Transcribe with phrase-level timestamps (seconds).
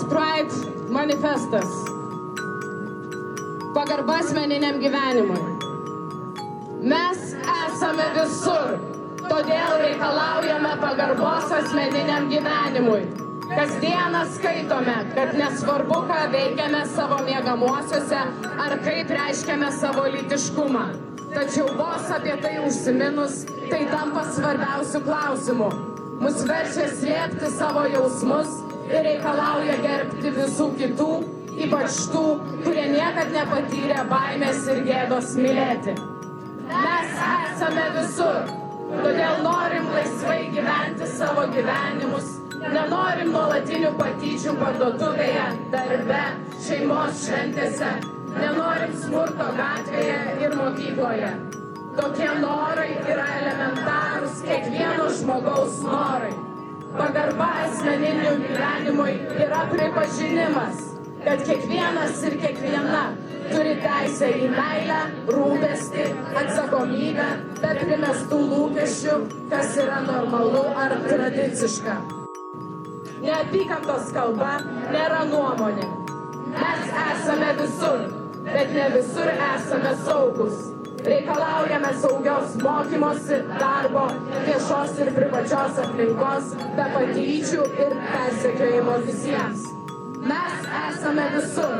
[0.00, 1.68] Kaunas Pride manifestas.
[3.74, 5.40] Pagarba asmeniniam gyvenimui.
[6.82, 7.34] Mes
[7.66, 8.78] esame visur,
[9.28, 13.02] todėl reikalaujame pagarbos asmeniniam gyvenimui.
[13.50, 18.22] Kasdieną skaitome, kad nesvarbu, ką veikiame savo mėgamuosiuose
[18.64, 20.86] ar kaip reiškiame savo lytiškumą.
[21.34, 25.70] Tačiau vos apie tai užsiminus, tai tampa svarbiausių klausimų.
[26.20, 28.59] Mus verčia slėpti savo jausmus
[28.90, 31.10] ir reikalauja gerbti visų kitų,
[31.66, 32.24] ypač tų,
[32.64, 35.94] kurie niekad nepatyrė baimės ir gėdos mylėti.
[36.70, 38.50] Mes esame visur,
[38.90, 46.22] todėl norim laisvai gyventi savo gyvenimus, nenorim nuolatinių patyčių parduotuvėje, darbe,
[46.66, 47.94] šeimos šventėse,
[48.36, 51.32] nenorim smurto gatvėje ir mokykloje.
[51.98, 56.49] Tokie norai yra elementarūs kiekvieno žmogaus norai.
[56.98, 59.12] Pagarba asmeniniam gyvenimui
[59.44, 60.78] yra pripažinimas,
[61.24, 63.02] kad kiekvienas ir kiekviena
[63.50, 64.96] turi teisę į meilę,
[65.30, 66.06] rūpestį,
[66.40, 67.28] atsakomybę,
[67.60, 69.16] be primestų lūkesčių,
[69.52, 71.96] kas yra normalu ar tradiciška.
[73.22, 74.56] Neapykantos kalba
[74.90, 75.86] nėra nuomonė.
[76.56, 78.04] Mes esame visur,
[78.50, 80.69] bet ne visur esame saugus.
[81.04, 84.02] Reikalaujame saugios mokymosi, darbo,
[84.44, 89.62] viešos ir privačios aplinkos, be patyčių ir persekiojimo visiems.
[90.30, 91.78] Mes esame visur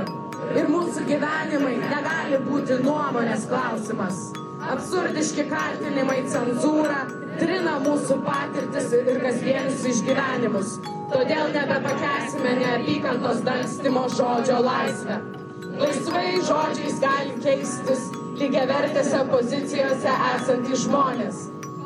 [0.56, 4.22] ir mūsų gyvenimai negali būti nuomonės klausimas.
[4.72, 7.02] Absurdiški kaltinimai cenzūra
[7.40, 10.78] trina mūsų patirtis ir kasdienius išgyvenimus.
[11.12, 15.20] Todėl nebepakesime neapykantos dangstymo žodžio laisvę.
[15.80, 18.08] Laisvai žodžiais gali keistis
[18.40, 21.40] lygiavertėse pozicijose esantys žmonės.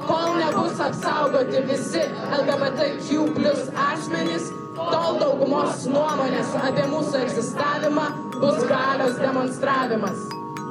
[0.04, 2.02] Kol nebus apsaugoti visi
[2.36, 8.06] LGBTQ plus asmenys, tol daugumos nuomonės apie mūsų egzistavimą
[8.36, 10.24] bus galios demonstravimas.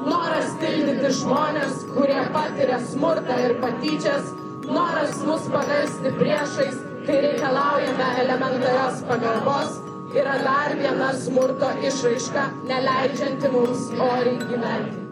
[0.03, 4.33] Noras tildyti žmonės, kurie patiria smurtą ir patyčias,
[4.67, 9.79] noras mus paversti priešais, kai reikalaujame elementarios pagarbos,
[10.15, 15.02] yra dar viena smurto išraiška, neleidžianti mums oriai gyventi.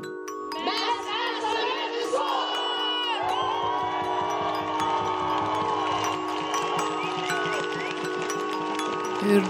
[9.22, 9.44] Ir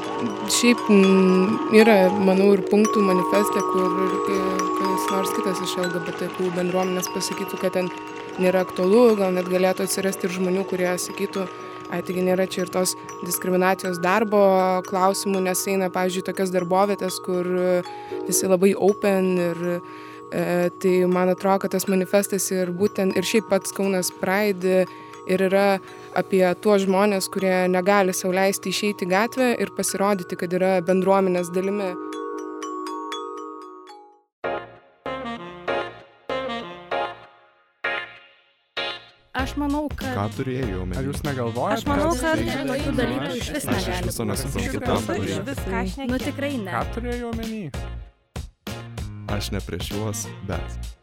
[0.52, 0.82] šiaip
[1.80, 3.94] yra, manau, ir punktų manifeste, kur
[4.28, 7.88] kas nors kitas iš LGBTQ bendruomenės pasakytų, kad ten
[8.42, 11.46] nėra aktualu, gal net galėtų atsirasti ir žmonių, kurie sakytų,
[11.92, 14.42] ai taigi nėra čia ir tos diskriminacijos darbo
[14.90, 17.48] klausimų, nes eina, pavyzdžiui, tokias darbovietės, kur
[18.28, 23.48] visi labai open ir e, tai man atrodo, kad tas manifestas ir būtent ir šiaip
[23.52, 24.86] pats Kaunas Pride
[25.30, 25.66] ir yra
[26.18, 31.92] apie tuos žmonės, kurie negali sauliaisti išeiti į gatvę ir pasirodyti, kad yra bendruomenės dalimi.
[39.34, 40.12] Aš manau, kad...
[40.14, 41.04] Ką turėjai Ar omeny?
[41.08, 41.80] jūs negalvojate?
[41.80, 44.30] Aš manau, kad tokių dalykų iš vis Aš negali viso būti.
[44.32, 44.98] nesuprantu, ką
[45.48, 46.10] viso ką šneki.
[46.12, 46.72] Nu tikrai ne.
[46.76, 47.62] Ką turėjai omeny?
[49.32, 51.01] Aš ne prieš juos, bet.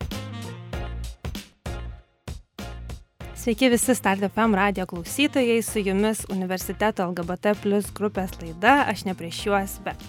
[3.48, 9.14] Sveiki visi Start FM radio klausytojai, su jumis Universiteto LGBT plus grupės laida Aš ne
[9.16, 10.02] prieš juos, bet.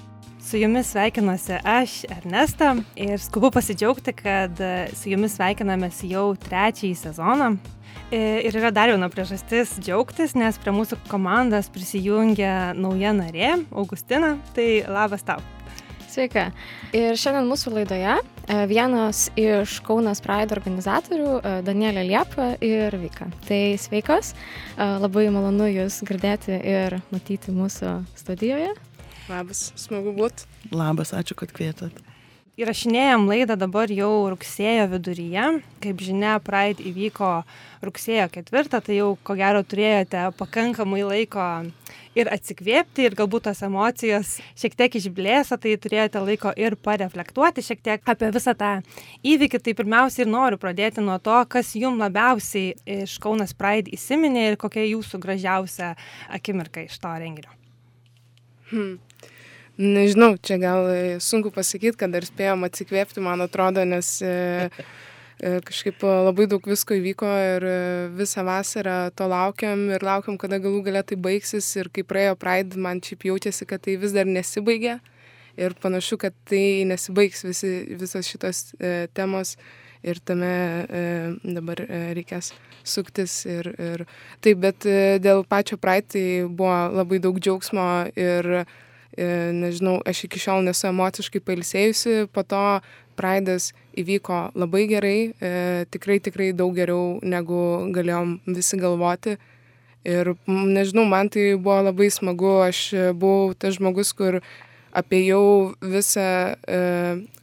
[0.44, 6.98] Su jumis sveikinuosi aš, Ernesta, ir skubu pasidžiaugti, kad e, su jumis sveikinamės jau trečiąjį
[7.00, 7.48] sezoną.
[8.12, 14.36] E, Ir yra dar viena priežastis džiaugtis, nes prie mūsų komandos prisijungia nauja narė, Augustina.
[14.52, 15.40] Tai labas tau.
[16.19, 16.50] Sveika.
[16.91, 23.30] Ir šiandien mūsų laidoje e, vienas iš Kaunas Pride organizatorių e, Danielė Liepa ir Vika.
[23.47, 24.34] Tai sveikos,
[24.75, 28.74] E, labai malonu Jūs girdėti ir matyti mūsų studijoje.
[29.31, 30.44] Labas, smagu būti.
[30.75, 32.03] Labas, ačiū, kad kvietat.
[32.59, 35.44] Įrašinėjom laidą dabar jau rugsėjo viduryje.
[35.80, 37.30] Kaip žinia, Pride įvyko
[37.88, 41.45] rugsėjo ketvirtą, tai jau ko gero turėjote pakankamai laiko
[42.19, 47.80] ir atsikvėpti, ir galbūt tos emocijos šiek tiek išblėso, tai turėjote laiko ir pareflektuoti šiek
[47.86, 48.75] tiek apie visą tą
[49.24, 49.63] įvykį.
[49.63, 54.60] Tai pirmiausia ir noriu pradėti nuo to, kas jums labiausiai iš Kaunas Pride įsiminė ir
[54.60, 55.94] kokia jūsų gražiausia
[56.28, 57.56] akimirka iš to renginio.
[58.74, 58.98] Hmm.
[59.80, 64.31] Nežinau, čia gal e, sunku pasakyti, kad dar spėjom atsikvėpti, man atrodo, nes e,
[65.40, 67.66] e, kažkaip labai daug visko įvyko ir
[68.18, 71.70] visą vasarą to laukiam ir laukiam, kada galų galia tai baigsis.
[71.80, 74.98] Ir kai praėjo Pride, man šiaip jaučiasi, kad tai vis dar nesibaigė
[75.64, 77.72] ir panašu, kad tai nesibaigs visi,
[78.04, 79.56] visos šitos e, temos.
[80.04, 80.52] Ir tame
[80.88, 81.00] e,
[81.56, 82.54] dabar e, reikės
[82.88, 84.06] suktis ir, ir
[84.44, 88.66] taip, bet e, dėl pačio tai buvo labai daug džiaugsmo ir e,
[89.18, 92.64] nežinau, aš iki šiol nesu emociškai pailsėjusi, po to
[93.20, 99.36] Praidas įvyko labai gerai, e, tikrai, tikrai daug geriau, negu galėjom visi galvoti.
[100.08, 104.40] Ir nežinau, man tai buvo labai smagu, aš buvau tas žmogus, kur
[104.96, 106.80] apėjau visą, e,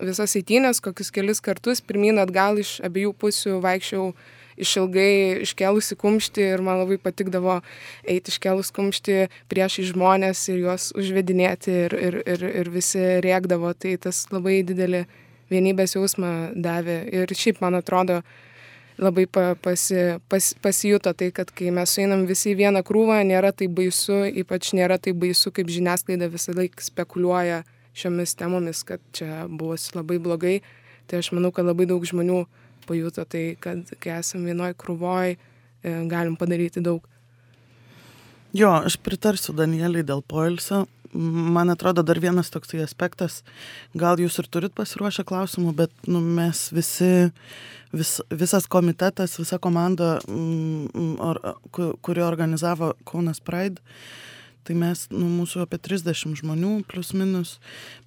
[0.01, 4.15] visas eitynės, kokius kelis kartus, pirmin atgal iš abiejų pusių vaikščiau
[4.61, 7.61] išilgai iškelusi kumštį ir man labai patikdavo
[8.09, 9.19] eiti iškelus kumštį
[9.53, 13.73] prieš į žmonės ir juos užvedinėti ir, ir, ir, ir visi rėkdavo.
[13.77, 15.05] Tai tas labai didelį
[15.53, 17.03] vienybės jausmą davė.
[17.13, 18.21] Ir šiaip, man atrodo,
[18.99, 23.53] labai pa, pasi, pas, pasijuto tai, kad kai mes sueinam visi į vieną krūvą, nėra
[23.53, 27.63] tai baisu, ypač nėra tai baisu, kaip žiniasklaida visą laiką spekuliuoja
[27.97, 30.57] šiomis temomis, kad čia buvo labai blogai.
[31.07, 32.45] Tai aš manau, kad labai daug žmonių
[32.87, 37.05] pajuto tai, kad kai esam vienoj krūvoj, e, galim padaryti daug.
[38.57, 40.87] Jo, aš pritarsiu Danieliai dėl poilsio.
[41.17, 43.41] Man atrodo, dar vienas toksai aspektas,
[43.97, 47.31] gal jūs ir turit pasiruošę klausimų, bet nu, mes visi,
[47.97, 51.41] vis, visas komitetas, visa komanda, mm, or,
[52.05, 54.27] kuri organizavo Kaunas Pride, uh,
[54.67, 57.57] tai mes nu mūsų apie trisdešim žmonių plius minus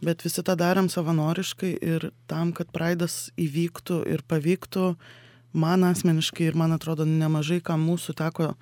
[0.03, 4.93] bet visi tą darėm savanoriškai ir tam kad praidas įvyktų ir pavyktų
[5.53, 8.53] man asmeniškai ir man atrodo nemažai kam mūsų teko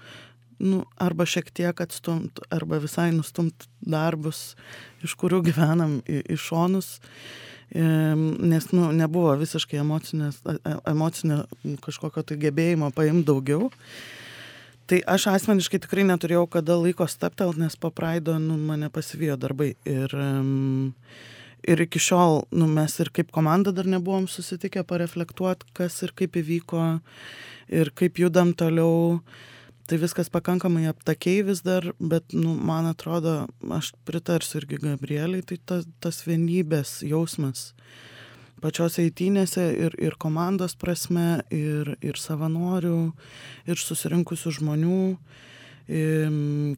[0.60, 4.56] nu arba šiek tiek atstumt arba visai nustumt darbus
[5.06, 6.98] iš kurių gyvenam į, į šonus.
[7.68, 10.40] Nes nu nebuvo visiškai emocinės
[10.88, 11.44] emocinio
[11.84, 13.68] kažkokio tai gebėjimo paimt daugiau
[14.88, 19.74] tai aš asmeniškai tikrai neturėjau kada laiko stabtelt, nes po Praido nu, mane pasivijo darbai.
[19.88, 21.04] Ir, um,
[21.68, 26.40] ir iki šiol nu, mes ir kaip komanda dar nebuvom susitikę pareflektuoti, kas ir kaip
[26.40, 26.88] įvyko
[27.76, 29.22] ir kaip judam toliau.
[29.88, 35.62] Tai viskas pakankamai aptakiai vis dar, bet, nu, man atrodo, aš pritarsiu irgi Gabrieliai, tai
[35.64, 37.70] ta, tas vienybės jausmas.
[37.72, 38.17] Uh,
[38.64, 43.02] pačiose eitynėse ir, ir komandos prasme, ir, ir savanorių,
[43.70, 45.02] ir susirinkusių žmonių.
[45.88, 46.34] Ir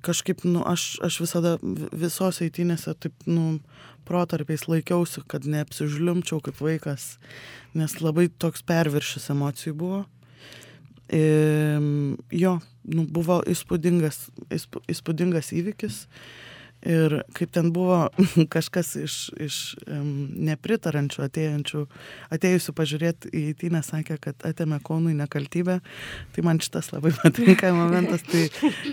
[0.05, 3.57] kažkaip, nu, aš, aš visada visose eitynėse taip, nu,
[4.09, 7.17] protarpiais laikiausi, kad neapsižliumčiau kaip vaikas,
[7.77, 10.03] nes labai toks perviršis emocijų buvo.
[11.09, 11.81] Ir,
[12.37, 14.27] jo, nu, buvo įspūdingas,
[14.93, 16.03] įspūdingas įvykis.
[16.87, 18.05] Ir kaip ten buvo
[18.55, 21.83] kažkas iš, iš um, nepritarančių atėjančių,
[22.35, 25.79] atėjusių pažiūrėti į įtynę, sakė, kad atėmė Kaunui nekaltybę.
[26.35, 28.23] Tai man šitas labai patinka momentas.
[28.29, 28.45] Tai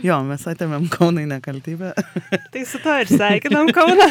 [0.03, 1.95] jo, mes atėmėm Kaunui nekaltybę.
[2.53, 4.11] Tai su to ir sveikinam Kauną.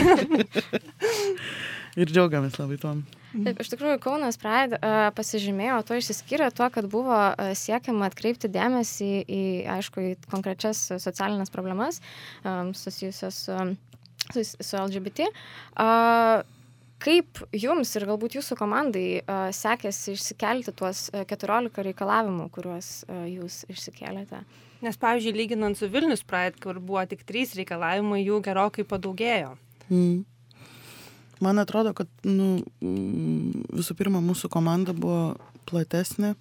[2.00, 3.04] ir džiaugiamės labai tuom.
[3.44, 8.50] Taip, iš tikrųjų, Kaunas Pride uh, pasižymėjo, to išsiskyrė tuo, kad buvo uh, siekiama atkreipti
[8.52, 9.44] dėmesį į,
[9.76, 12.00] aišku, į konkrečias socialinės problemas
[12.44, 13.74] um, susijusias um,
[14.32, 15.28] su, su LGBT.
[15.76, 16.46] Uh,
[17.04, 23.26] kaip jums ir galbūt jūsų komandai uh, sekėsi išsikelti tuos uh, 14 reikalavimų, kuriuos uh,
[23.30, 24.46] jūs išsikėlėte?
[24.86, 29.56] Nes, pavyzdžiui, lyginant su Vilnius Pride, kur buvo tik trys reikalavimai, jų gerokai padaugėjo.
[29.90, 30.24] Mm.
[31.44, 35.36] Man atrodo, kad nu, visų pirma mūsų komanda buvo
[35.68, 36.36] platesnė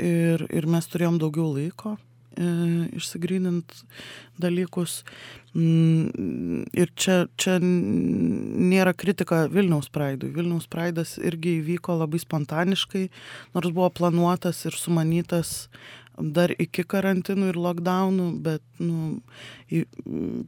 [0.00, 1.96] ir, ir mes turėjom daugiau laiko
[2.36, 2.46] e,
[2.96, 3.82] išsigrynint
[4.40, 5.02] dalykus.
[5.52, 10.32] Mm, ir čia, čia nėra kritika Vilniaus Praidui.
[10.32, 13.08] Vilniaus Praidas irgi įvyko labai spontaniškai,
[13.56, 15.66] nors buvo planuotas ir sumanytas
[16.18, 19.20] dar iki karantinų ir lockdownų, bet nu,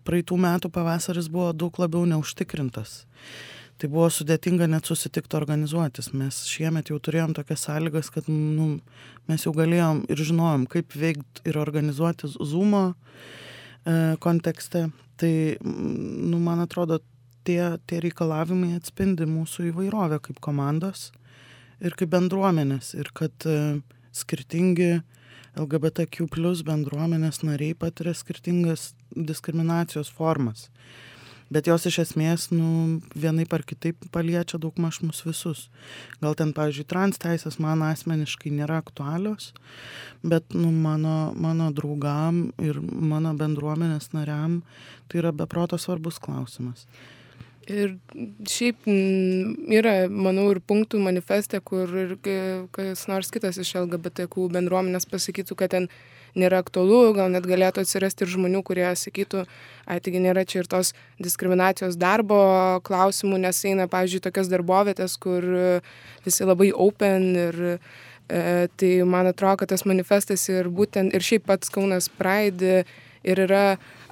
[0.07, 3.05] praeitų metų pavasaris buvo daug labiau neužtikrintas.
[3.81, 6.13] Tai buvo sudėtinga net susitikti organizuotis.
[6.15, 8.77] Mes šiemet jau turėjom tokias sąlygas, kad nu,
[9.27, 12.85] mes jau galėjom ir žinojom, kaip veikti ir organizuoti Zoom e,
[14.23, 14.87] kontekste.
[15.19, 15.33] Tai,
[15.65, 17.01] nu, man atrodo,
[17.47, 21.09] tie, tie reikalavimai atspindi mūsų įvairovę kaip komandos
[21.83, 22.95] ir kaip bendruomenės.
[22.95, 23.59] Ir kad e,
[24.15, 25.01] skirtingi
[25.61, 30.69] LGBTQ plus bendruomenės nariai patiria skirtingas diskriminacijos formas.
[31.53, 35.67] Bet jos iš esmės, nu, vienaip ar kitaip paliečia daug maž mus visus.
[36.23, 39.53] Gal ten, pavyzdžiui, trans teisės man asmeniškai nėra aktualios,
[40.25, 44.63] bet, nu, mano, mano draugam ir mano bendruomenės nariam
[45.07, 46.89] tai yra beproto svarbus klausimas.
[47.65, 47.95] Ir
[48.45, 48.85] šiaip
[49.73, 52.17] yra, manau, ir punktų manifeste, kur ir
[52.75, 55.89] kas nors kitas iš LGBTQ bendruomenės pasakytų, kad ten
[56.37, 59.45] nėra aktualu, gal net galėtų atsirasti ir žmonių, kurie sakytų,
[59.87, 60.93] ai, taigi nėra čia ir tos
[61.23, 62.43] diskriminacijos darbo
[62.85, 65.47] klausimų, nes eina, pavyzdžiui, tokios darbovietės, kur
[66.27, 67.79] visi labai open ir e,
[68.77, 72.83] tai man atrodo, kad tas manifestas ir būtent ir šiaip pats Kaunas Pride
[73.25, 73.67] ir yra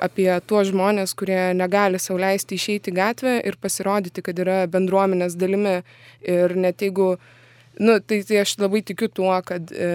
[0.07, 5.81] apie tuos žmonės, kurie negali sauliaisti išeiti į gatvę ir pasirodyti, kad yra bendruomenės dalimi.
[6.23, 7.17] Ir net jeigu
[7.81, 9.87] Nu, tai, tai aš labai tikiu tuo, kad e,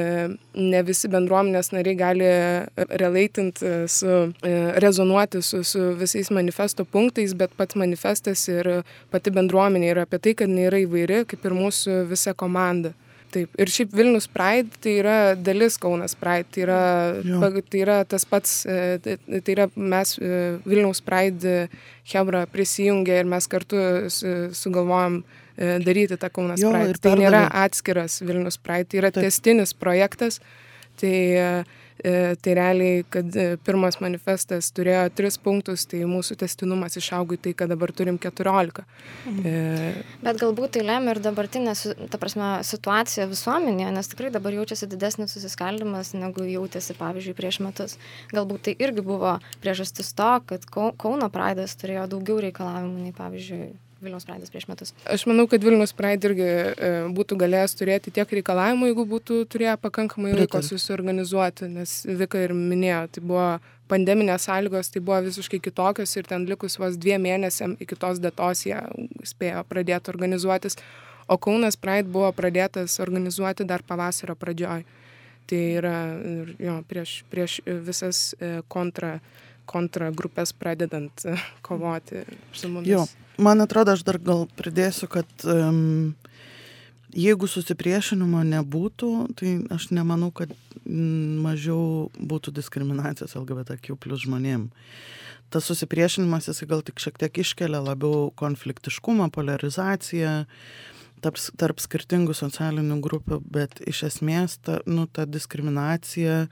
[0.57, 2.29] ne visi bendruomenės nariai gali
[2.73, 8.71] relaitinti su, e, rezonuoti su, su visais manifesto punktais, bet pats manifestas ir
[9.13, 12.95] pati bendruomenė yra apie tai, kad nėra įvairi, kaip ir mūsų visa komanda.
[13.33, 13.49] Taip.
[13.59, 16.47] Ir šiaip Vilnius Pride tai yra dalis Kaunas Pride.
[16.55, 16.77] Tai yra,
[17.41, 20.29] pag- tai yra tas pats, e, tai tai yra mes e,
[20.65, 21.67] Vilniaus Pride
[22.13, 23.81] Hebra prisijungė ir mes kartu
[24.13, 25.19] su- sugalvojom
[25.57, 27.01] e, daryti tą Kaunas Jo, Pride.
[27.03, 29.27] Tai nėra atskiras Vilnius Pride, tai yra Taip.
[29.27, 30.39] testinis projektas.
[30.97, 31.51] Tai, e,
[32.41, 37.53] tai realiai, kad e, pirmas manifestas turėjo tris punktus, tai mūsų testinumas išaugo į tai,
[37.57, 38.83] kad dabar turim 14.
[39.41, 39.55] E,
[40.23, 41.73] Bet galbūt tai lemia ir dabartinė,
[42.17, 47.97] prasme, situacija visuomenėje, nes tikrai dabar jaučiasi didesnis susiskaldimas, negu jautėsi, pavyzdžiui, prieš metus.
[48.35, 53.73] Galbūt tai irgi buvo priežastis to, kad Kau- Kauno Praidas turėjo daugiau reikalavimų nei, pavyzdžiui,
[54.01, 54.91] Vilniaus Praidas prieš metus.
[55.09, 59.73] Aš manau, kad Vilnius Pride irgi e, būtų galėjęs turėti tiek reikalavimų, jeigu būtų turėję
[59.81, 63.47] pakankamai laiko susiorganizuoti, nes Vika ir minėjo, tai buvo
[63.89, 68.65] pandeminės sąlygos, tai buvo visiškai kitokios ir ten likus vos dviem mėnesiam iki tos datos
[68.67, 68.77] jie
[69.25, 70.77] spėjo pradėti organizuotis,
[71.27, 74.85] o Kaunas Pride buvo pradėtas organizuoti dar pavasario pradžioj.
[75.47, 75.95] Tai yra
[76.59, 79.13] jo, prieš, prieš visas e, kontra,
[79.65, 82.89] kontra grupės pradedant e, kovoti su mumis.
[82.91, 83.05] Jo,
[83.37, 86.15] man atrodo, aš dar gal pridėsiu, kad um,
[87.15, 90.51] jeigu susipriešinimo nebūtų, tai aš nemanau, kad
[90.83, 94.69] mm, mažiau būtų diskriminacijos LGBTQ plus žmonėm.
[95.53, 100.41] Tas susipriešinimas jisai gal tik šiek tiek iškelia labiau konfliktiškumą, polarizaciją
[101.23, 106.45] tarp, tarp skirtingų socialinių grupių, bet iš esmės ta, nu, ta diskriminacija,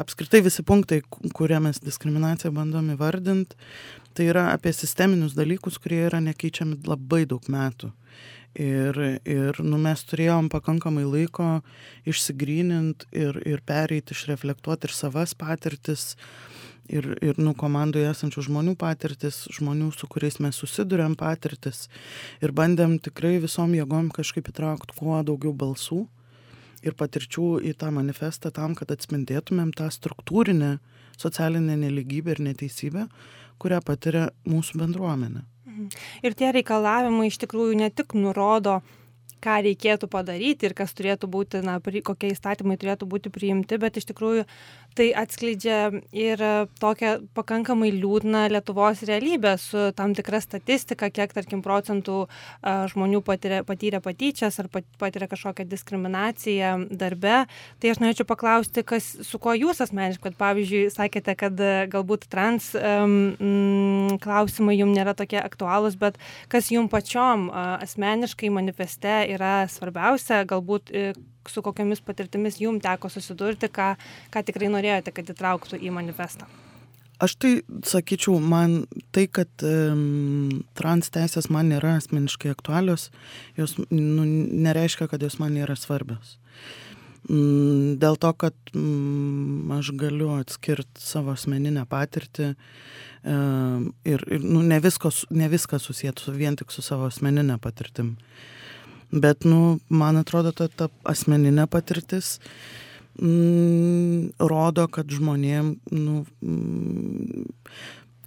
[0.00, 3.58] apskritai visi punktai, ku- kurie mes diskriminaciją bandom įvardinti,
[4.14, 7.92] tai yra apie sisteminius dalykus, kurie yra nekeičiami labai daug metų.
[8.52, 11.62] Ir, ir nu, mes turėjom pakankamai laiko
[12.04, 16.10] išsigrynint ir, ir pereiti, išreflektuoti ir savas patirtis,
[16.92, 21.86] ir, ir nu, komandoje esančių žmonių patirtis, žmonių, su kuriais mes susidurėm patirtis.
[22.44, 26.04] Ir bandėm tikrai visom jėgom kažkaip įtraukti kuo daugiau balsų
[26.82, 30.76] ir patirčių į tą manifestą tam, kad atspindėtumėm tą struktūrinę
[31.20, 33.06] socialinę neligybę ir neteisybę,
[33.62, 35.46] kurią patiria mūsų bendruomenė.
[36.26, 38.80] Ir tie reikalavimai iš tikrųjų ne tik nurodo,
[39.42, 44.08] ką reikėtų padaryti ir kas turėtų būti, na, kokie įstatymai turėtų būti priimti, bet iš
[44.12, 44.46] tikrųjų
[44.96, 51.62] tai atskleidžia ir e, tokią pakankamai liūdną Lietuvos realybę su tam tikra statistika, kiek, tarkim,
[51.64, 57.46] procentų a, žmonių patyrė, patyrė patyčias ar pat- patyrė kažkokią diskriminaciją darbe.
[57.80, 62.28] Tai aš norėčiau paklausti, kas, su kuo jūs asmeniškai, kad pavyzdžiui, sakėte, kad e, galbūt
[62.32, 66.20] trans um, klausimai jums nėra tokie aktualūs, bet
[66.52, 71.12] kas jums pačiom asmeniškai manifeste yra svarbiausia, galbūt e,
[71.48, 73.94] su kokiamis patirtimis jums teko susidurti, ką,
[74.32, 76.50] ką tikrai norėjote, kad įtrauktų į manifestą.
[77.22, 77.50] Aš tai
[77.86, 78.80] sakyčiau, man
[79.14, 83.10] tai, kad um, trans teisės man nėra asmeniškai aktualios,
[83.54, 86.38] jos nu, nereiškia, kad jos man nėra svarbios.
[87.30, 94.64] Mm, dėl to, kad mm, aš galiu atskirti savo asmeninę patirtį um, ir, ir nu,
[94.66, 98.16] ne, visko, ne viską susijęti su, vien tik su savo asmeninė patirtim.
[99.12, 102.38] Bet, nu, man atrodo, ta, ta asmeninė patirtis
[103.20, 107.44] mm, rodo, kad žmonėm, nu, mm,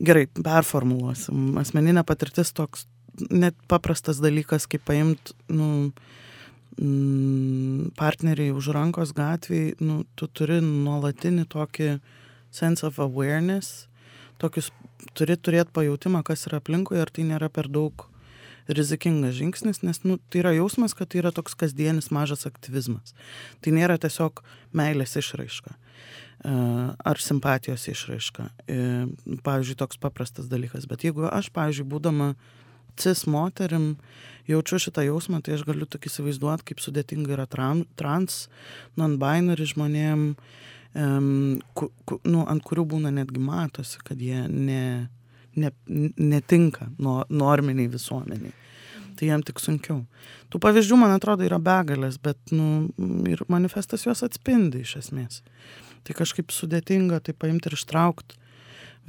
[0.05, 1.55] gerai, performuluosim.
[1.57, 2.85] Asmeninė patirtis toks
[3.31, 5.89] net paprastas dalykas, kaip paimt, nu,
[6.77, 11.95] mm, partneriai už rankos gatvėje, nu, tu turi nuolatinį tokį
[12.53, 13.87] sense of awareness,
[14.37, 14.69] tokius,
[15.17, 18.05] turi turėti pajūtimą, kas yra aplinkui, ar tai nėra per daug
[18.67, 23.13] rizikingas žingsnis, nes nu, tai yra jausmas, kad tai yra toks kasdienis mažas aktyvizmas.
[23.61, 24.41] Tai nėra tiesiog
[24.75, 25.77] meilės išraiška e,
[27.11, 28.49] ar simpatijos išraiška.
[28.67, 28.77] E,
[29.45, 30.89] Pavyzdžiui, toks paprastas dalykas.
[30.89, 32.33] Bet jeigu aš, pavyzdžiui, būdama
[32.99, 33.95] cis moterim,
[34.47, 38.45] jaučiu šitą jausmą, tai aš galiu tik įsivaizduoti, kaip sudėtinga yra tran, trans,
[38.99, 40.29] non-binary žmonėm,
[40.95, 45.09] um, ku, ku, nu, ant kurių būna netgi matosi, kad jie ne,
[45.59, 45.71] ne,
[46.17, 48.53] netinka no, norminiai visuomeniai.
[49.15, 50.01] Tai jam tik sunkiau.
[50.51, 52.89] Tų pavyzdžių, man atrodo, yra begalės, bet nu,
[53.31, 55.39] ir manifestas juos atspindi iš esmės.
[56.03, 58.41] Tai kažkaip sudėtinga tai paimti ir ištraukti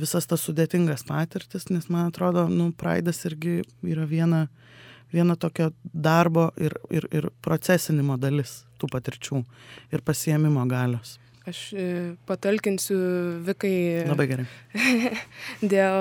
[0.00, 4.46] visas tas sudėtingas patirtis, nes man atrodo, nu, praidas irgi yra viena,
[5.12, 9.42] viena tokio darbo ir, ir, ir procesinimo dalis tų patirčių
[9.92, 11.16] ir pasiemimo galios.
[11.46, 11.86] Aš e,
[12.26, 12.96] patalkinsiu
[13.46, 14.46] Vikai Labai gerai.
[15.74, 15.98] dėl,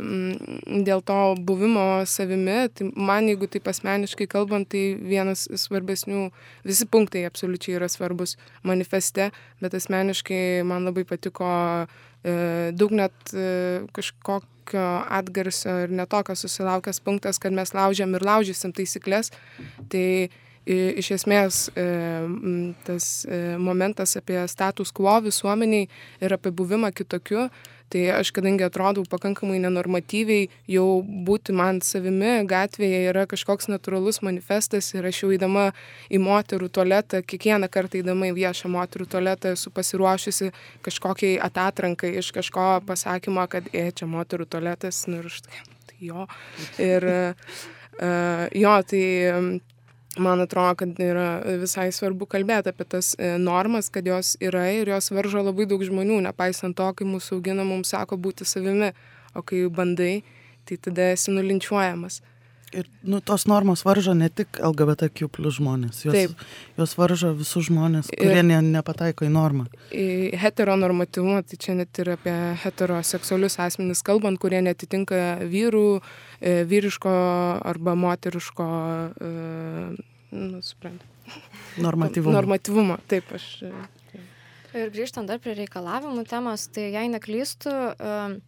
[0.00, 2.64] mm, dėl to buvimo savimi.
[2.74, 6.28] Tai man, jeigu taip asmeniškai kalbant, tai vienas svarbesnių,
[6.66, 11.50] visi punktai absoliučiai yra svarbus manifeste, bet asmeniškai man labai patiko
[11.84, 14.86] e, daug net e, kažkokio
[15.20, 19.34] atgarsio ir netokio susilaukęs punktas, kad mes laužiam ir laužysim taisyklės.
[19.92, 20.06] Tai
[20.68, 21.84] iš esmės e,
[22.84, 25.88] tas e, momentas apie status quo visuomeniai
[26.20, 27.48] ir apie buvimą kitokiu,
[27.90, 34.92] tai aš kadangi atrodau pakankamai nenormatyviai, jau būti man savimi gatvėje yra kažkoks natūralus manifestas
[34.94, 35.70] ir aš jau įdama
[36.12, 40.52] į moterų tualetą, kiekvieną kartą įdama į viešą moterų tualetą esu pasiruošusi
[40.86, 46.28] kažkokiai atatrankai iš kažko pasakymo, kad e, čia moterų tualetas, nu ir štai, tai jo.
[46.78, 49.02] Ir uh, jo, tai
[50.18, 51.28] man atrodo, kad yra
[51.60, 55.82] visai svarbu kalbėti apie tas e, normas, kad jos yra ir jos varžo labai daug
[55.86, 58.90] žmonių, nepaisant to, kai mūsų augina, mums sako būti savimi,
[59.38, 60.22] o kai bandai,
[60.66, 62.20] tai tada esi nulinčiuojamas.
[62.70, 66.42] Ir nu, tos normos varžo ne tik LGBTQ plus žmonės, jos, Taip.
[66.78, 69.64] jos varžo visus žmonės, kurie ir, ne, nepataiko į normą.
[69.90, 75.98] Į heteronormatyvumą, tai čia net ir apie heteroseksualius asmenis kalbant, kurie netitinka vyrų,
[76.38, 77.14] e, vyriško
[77.72, 78.68] arba moteriško,
[79.18, 79.32] e,
[80.30, 81.10] nu, suprantu.
[81.82, 82.36] Normatyvumo.
[82.38, 83.48] Normatyvumo, taip aš.
[83.66, 84.22] E,
[84.78, 88.38] ir grįžtant dar prie reikalavimų temos, tai jei neklystu, uh,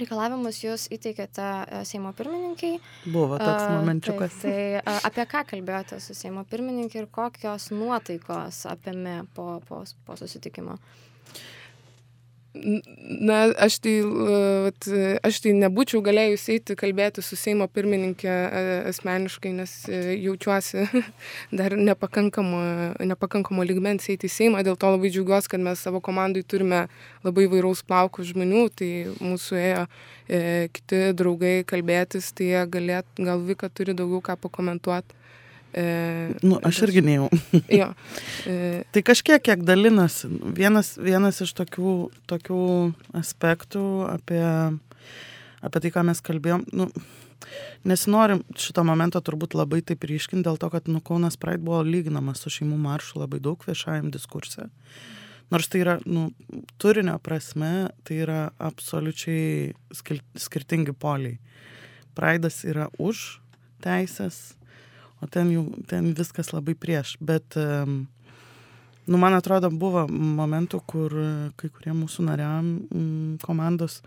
[0.00, 2.80] reikalavimus jūs įteikėte e, Seimo pirmininkiai.
[3.06, 4.38] Buvo toks momenčiukas.
[4.42, 10.18] Tai, tai apie ką kalbėjote su Seimo pirmininkai ir kokios nuotaikos apėmė po, po, po
[10.20, 10.78] susitikimo?
[12.56, 14.86] Na, aš tai, vat,
[15.26, 20.86] aš tai nebūčiau galėjus eiti kalbėti su Seimo pirmininkė e, asmeniškai, nes e, jaučiuosi
[21.58, 22.60] dar nepakankamo,
[23.12, 24.64] nepakankamo ligmens eiti į Seimą.
[24.66, 26.86] Dėl to labai džiaugiuosi, kad mes savo komandai turime
[27.26, 28.64] labai vairaus plaukų žmonių.
[28.78, 30.40] Tai mūsų ėjo e,
[30.76, 35.22] kiti draugai kalbėtis, tai galėt, gal Vika turi daugiau ką pakomentuoti.
[35.76, 35.84] E,
[36.42, 37.28] nu, aš irgi nejau.
[37.68, 37.90] jo.
[38.46, 40.28] E, tai kažkiek kiek dalinasi.
[40.54, 41.94] Vienas, vienas iš tokių,
[42.30, 42.60] tokių
[43.18, 44.44] aspektų apie,
[45.66, 46.62] apie tai, ką mes kalbėjom.
[46.78, 46.86] Nu,
[47.86, 52.42] Nesinorim šito momento turbūt labai taip ryškinti dėl to, kad nu, Kaunas Pride buvo lyginamas
[52.42, 54.66] su šeimų maršu labai daug viešajam diskurse.
[55.52, 56.30] Nors tai yra, nu,
[56.82, 59.74] turinio prasme, tai yra absoliučiai
[60.42, 61.36] skirtingi poliai.
[62.18, 63.40] Praidas yra už
[63.84, 64.56] teisės,
[65.20, 67.16] o ten jau ten viskas labai prieš.
[67.20, 71.16] Bet, nu, man atrodo, buvo momentų, kur
[71.60, 72.70] kai kurie mūsų nariam
[73.44, 74.00] komandos,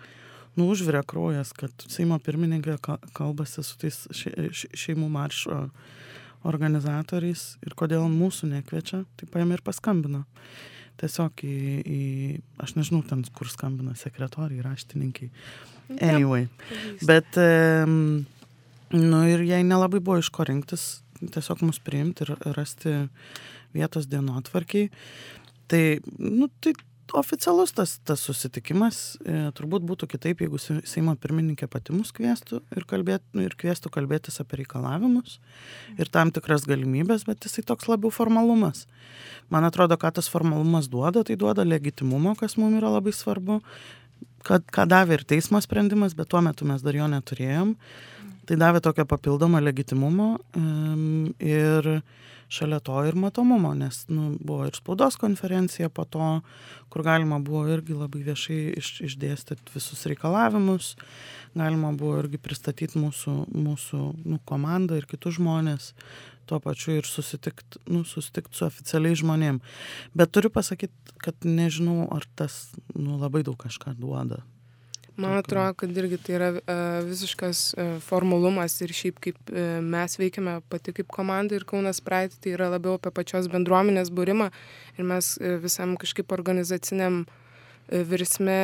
[0.57, 2.77] nu, užvirė kraujas, kad Seimo pirmininkė
[3.17, 5.67] kalbasi su tais šeimų maršo
[6.47, 10.23] organizatoriais ir kodėl mūsų nekviečia, tai paėmė ir paskambino.
[10.99, 11.99] Tiesiog į, į,
[12.59, 15.29] aš nežinau ten, kur skambina sekretoriai, raštininkai.
[16.03, 16.49] Anyway.
[17.07, 18.25] Bet, um,
[18.89, 22.95] Nu ir jai nelabai buvo iš ko rinktis, tiesiog mus priimti ir rasti
[23.75, 24.89] vietos dienotvarkiai.
[25.69, 25.81] Tai,
[26.17, 26.73] nu, tai
[27.13, 32.85] oficialus tas, tas susitikimas, e, turbūt būtų kitaip, jeigu Seimo pirmininkė pati mus kvieštų ir,
[32.89, 35.37] kalbėt, nu, ir kvieštų kalbėtis apie reikalavimus
[35.97, 38.85] ir tam tikras galimybės, bet jisai toks labiau formalumas.
[39.53, 43.59] Man atrodo, ką tas formalumas duoda, tai duoda legitimumo, kas mums yra labai svarbu,
[44.45, 47.75] kad, ką davė ir teismo sprendimas, bet tuo metu mes dar jo neturėjom
[48.47, 50.31] tai davė tokio papildomo legitimumo
[51.39, 51.89] ir
[52.49, 56.29] šalia to ir matomumo, nes nu, buvo ir spaudos konferencija po to,
[56.89, 60.95] kur galima buvo irgi labai viešai iš, išdėstyti visus reikalavimus,
[61.53, 65.93] galima buvo irgi pristatyti mūsų, mūsų nu, komandą ir kitus žmonės,
[66.49, 69.61] tuo pačiu ir susitikti nu, susitikt su oficialiai žmonėm.
[70.17, 74.41] Bet turiu pasakyti, kad nežinau, ar tas nu, labai daug kažką duoda.
[75.19, 80.15] Man atrodo, kad irgi tai yra uh, visiškas uh, formalumas ir šiaip kaip uh, mes
[80.19, 84.49] veikiame pati kaip komanda ir Kaunas Praeit, tai yra labiau apie pačios bendruomenės būrimą
[84.97, 87.25] ir mes visam kažkaip organizaciniam
[87.89, 88.55] virsme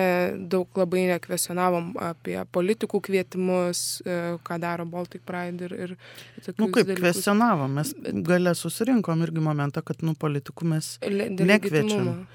[0.51, 3.79] daug labai nekvesionavom apie politikų kvietimus,
[4.45, 5.93] ką daro Baltic Pride ir, ir
[6.45, 7.01] tokius Nu kaip dalykus.
[7.01, 7.95] kvestionavom, mes
[8.27, 12.27] galę susirinkom irgi momentą, kad nu politikų mes nekviečiam.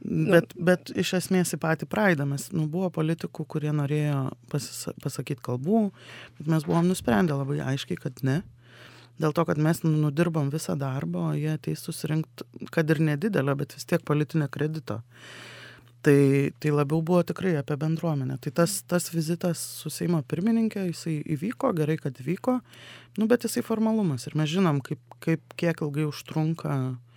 [0.00, 0.34] Nu.
[0.34, 5.86] Bet, bet iš esmės į patį praidą mes, nu, buvo politikų, kurie norėjo pasakyti kalbų,
[6.38, 8.42] bet mes buvom nusprendę labai aiškiai, kad ne.
[9.22, 13.54] Dėl to, kad mes nu, nudirbom visą darbą, o jie ateis susirinkti, kad ir nedidelę,
[13.56, 15.00] bet vis tiek politinę kredito.
[16.04, 16.18] Tai,
[16.60, 18.36] tai labiau buvo tikrai apie bendruomenę.
[18.44, 22.58] Tai tas, tas vizitas su Seimo pirmininkė, jisai įvyko, gerai, kad vyko,
[23.16, 24.26] nu, bet jisai formalumas.
[24.28, 27.13] Ir mes žinom, kaip, kaip kiek ilgai užtrunka uh,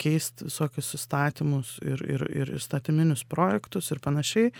[0.00, 4.52] keisti visokius įstatymus ir, ir, ir įstatyminius projektus ir panašiai.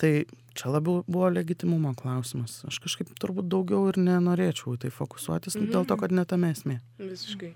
[0.00, 0.12] Tai
[0.56, 2.60] čia labiau buvo legitimumo klausimas.
[2.68, 5.72] Aš kažkaip turbūt daugiau ir nenorėčiau tai fokusuotis, mhm.
[5.74, 6.80] dėl to, kad netame esmė.
[7.00, 7.54] Visiškai.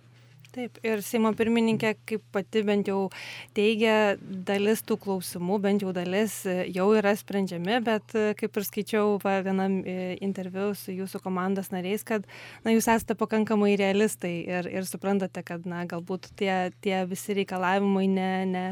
[0.54, 3.08] Taip, ir Seimo pirmininkė, kaip pati bent jau
[3.56, 8.66] teigia, dalis tų klausimų, bent jau dalis e, jau yra sprendžiami, bet e, kaip ir
[8.68, 12.28] skaičiau vienam e, interviu su jūsų komandos nariais, kad
[12.62, 18.06] na, jūs esate pakankamai realistai ir, ir suprantate, kad na, galbūt tie, tie visi reikalavimai
[18.14, 18.66] ne, ne,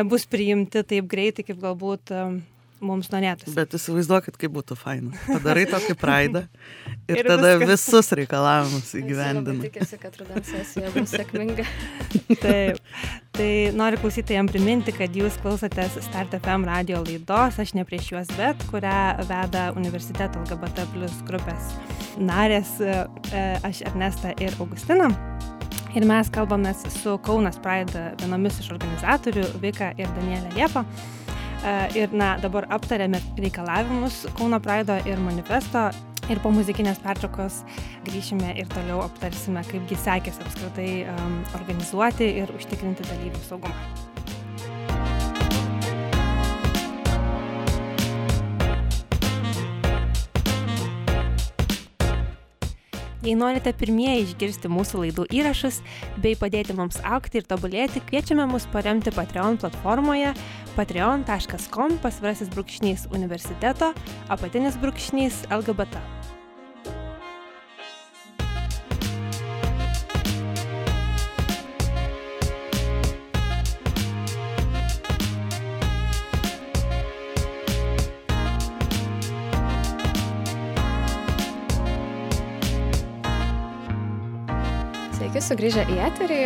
[0.00, 2.16] nebus priimti taip greitai, kaip galbūt
[2.84, 3.54] mums norėtųsi.
[3.56, 5.12] Bet įsivaizduokit, kaip būtų faina.
[5.26, 6.44] Padarai tokį praidą
[7.10, 7.86] ir, ir tada viskas.
[7.88, 9.68] visus reikalavimus įgyvendinai.
[9.68, 11.66] Tikiuosi, kad rudens sesija bus sėkminga.
[12.42, 12.80] Taip.
[13.38, 18.32] Tai noriu klausytojams priminti, kad jūs klausotės Start FM radio laidos, aš ne prieš juos,
[18.38, 21.72] bet kurią veda Universiteto LGBT plus grupės
[22.18, 25.10] narės, e, aš Ernesta ir Augustina.
[25.96, 30.84] Ir mes kalbame su Kaunas Pride vienomis iš organizatorių, Vika ir Danielė Liepa.
[31.64, 35.88] E, ir na, dabar aptarėme reikalavimus Kauno Praido ir manifesto.
[36.28, 37.62] Ir po muzikinės pertraukos
[38.04, 43.97] grįšime ir toliau aptarsime, kaipgi sekėsi apskritai um, organizuoti ir užtikrinti dalyvių saugumą.
[53.28, 55.82] Jei norite pirmieji išgirsti mūsų laidų įrašus
[56.24, 60.30] bei padėti mums aukti ir tobulėti, kviečiame mus paremti Patreon platformoje
[60.78, 63.92] patreon.com pasvirasis brūkšnys universiteto
[64.32, 66.17] apatinis brūkšnys LGBT.
[85.48, 86.38] Sugrįžę į eterį,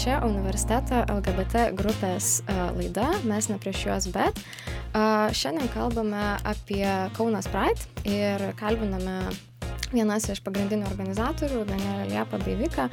[0.00, 4.38] čia universiteto LGBT grupės laida, mes ne prieš juos, bet
[5.36, 6.86] šiandien kalbame apie
[7.18, 9.18] Kaunas Pride ir kalbiname
[9.92, 12.88] vienas iš pagrindinių organizatorių, Danielė Liepa bei Vika.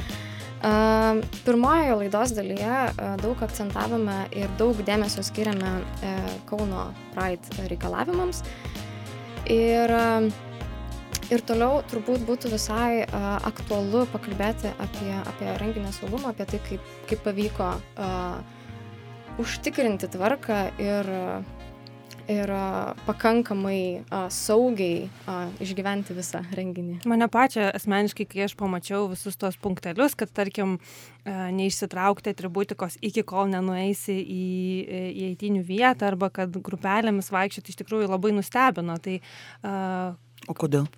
[1.48, 2.84] Pirmojoje laidos dalyje
[3.24, 6.14] daug akcentavome ir daug dėmesio skiriame e,
[6.50, 8.44] Kauno Pride reikalavimams.
[9.52, 9.92] Ir
[11.32, 16.94] ir toliau turbūt būtų visai uh, aktualu pakalbėti apie, apie renginio saugumą, apie tai, kaip,
[17.10, 18.40] kaip pavyko uh,
[19.42, 21.10] užtikrinti tvarką ir,
[22.30, 22.52] ir
[23.08, 27.00] pakankamai uh, saugiai uh, išgyventi visą renginį.
[27.10, 30.78] Mane pačią asmeniškai, kai aš pamačiau visus tos punktelius, kad tarkim
[31.24, 34.44] neišsitraukti atributikos iki kol nenueisi į,
[34.84, 39.00] į eitinių vietą arba kad grupelėmis vaikščioti iš tikrųjų labai nustebino.
[39.00, 40.90] Tai uh, O kodėl?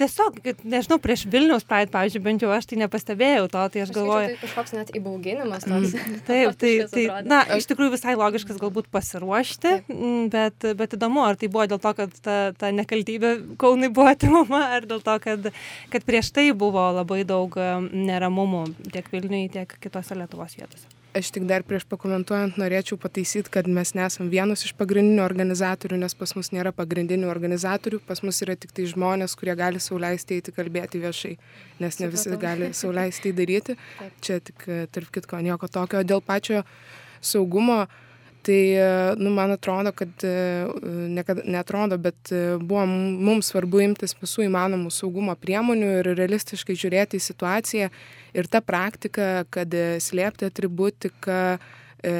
[0.00, 4.28] Tiesiog, nežinau, prieš Vilniaus Pride, pavyzdžiui, bent jau aš tai nepastebėjau to, tai aš galvoju.
[4.30, 5.92] Tai kažkoks net įbauginimas toks.
[5.92, 6.14] Mm.
[6.28, 9.90] Taip, tai, tai, na, iš tikrųjų visai logiškas galbūt pasiruošti, Taip.
[9.92, 14.08] Mm, bet, bet įdomu, ar tai buvo dėl to, kad ta, ta nekaltybė Kaunai buvo
[14.14, 15.50] atimama, ar dėl to, kad,
[15.92, 21.30] kad prieš tai buvo labai daug mm, neramumų tiek Vilniui, tiek kitose Lietuvos vietose aš
[21.34, 26.34] tik dar prieš pakomentuojant norėčiau pataisyt kad mes nesam vienas iš pagrindinių organizatorių nes pas
[26.38, 28.00] mus nėra pagrindinių organizatorių.
[28.06, 31.34] Pas mus yra tiktai žmonės kurie gali sau leisti eiti kalbėti viešai
[31.82, 33.76] nes ne visi gali sau leisti tai daryti.
[34.24, 36.04] Čia tik tarp kitko nieko tokio.
[36.06, 36.62] Dėl pačio
[37.20, 37.84] saugumo
[38.46, 38.60] tai
[39.20, 40.24] nu man atrodo kad
[41.16, 47.26] niekad neatrodo bet buvo mums svarbu imtis visų įmanomų saugumo priemonių ir realistiškai žiūrėti į
[47.26, 47.90] situaciją
[48.34, 51.40] ir ta praktika kad slėpti atributiką
[52.02, 52.14] e,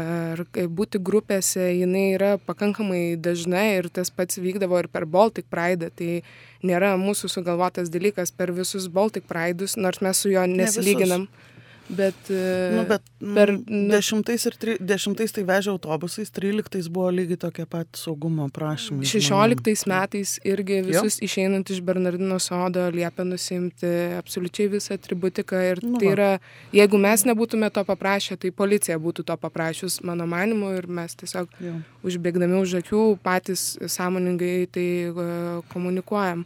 [0.00, 0.44] ar
[0.78, 6.22] būti grupėse jinai yra pakankamai dažna ir tas pats vykdavo ir per Baltic Pride, tai
[6.66, 11.26] nėra mūsų sugalvotas dalykas per visus Baltic Pride'us, nors mes su juo nesilyginam.
[11.26, 11.54] Ne
[11.88, 13.02] Bet, e, nu, bet
[13.34, 18.48] per nu, dešimtais, ir tri, dešimtais tai vežė autobusais, tryliktais buvo lygiai tokie pat saugumo
[18.54, 19.06] prašymai.
[19.06, 21.28] Šešioliktais metais irgi visus jo.
[21.28, 25.62] išeinant iš Bernardino sodo liepia nusimti absoliučiai visą atributiką.
[25.70, 26.32] Ir nu, tai yra,
[26.74, 31.54] jeigu mes nebūtume to paprašę, tai policija būtų to paprašius, mano manimu, ir mes tiesiog
[31.62, 31.78] jo.
[32.06, 36.42] užbėgdami už akių patys sąmoningai tai uh, komunikuojam.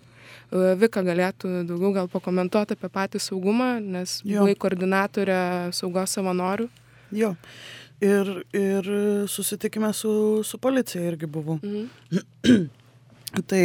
[0.51, 4.41] Vika galėtų daugiau gal pakomentuoti apie patį saugumą, nes jo.
[4.41, 5.39] buvai koordinatorė
[5.77, 6.67] saugos savanorių.
[7.15, 7.37] Jo.
[8.03, 8.89] Ir, ir
[9.31, 10.11] susitikime su,
[10.47, 11.61] su policija irgi buvau.
[11.63, 12.67] Mhm.
[13.51, 13.63] tai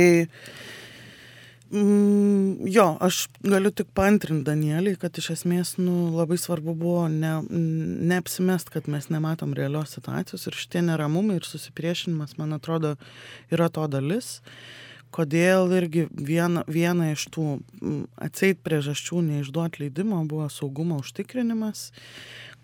[1.72, 7.40] mm, jo, aš galiu tik pantrinti Danieliai, kad iš esmės nu, labai svarbu buvo ne,
[7.50, 12.94] neapsimest, kad mes nematom realios situacijos ir šitie neramumai ir susipriešinimas, man atrodo,
[13.50, 14.36] yra to dalis.
[14.46, 14.85] Uh,
[15.16, 17.46] kodėl irgi viena, viena iš tų
[18.22, 21.90] atseit priežasčių neišduot leidimo buvo saugumo užtikrinimas,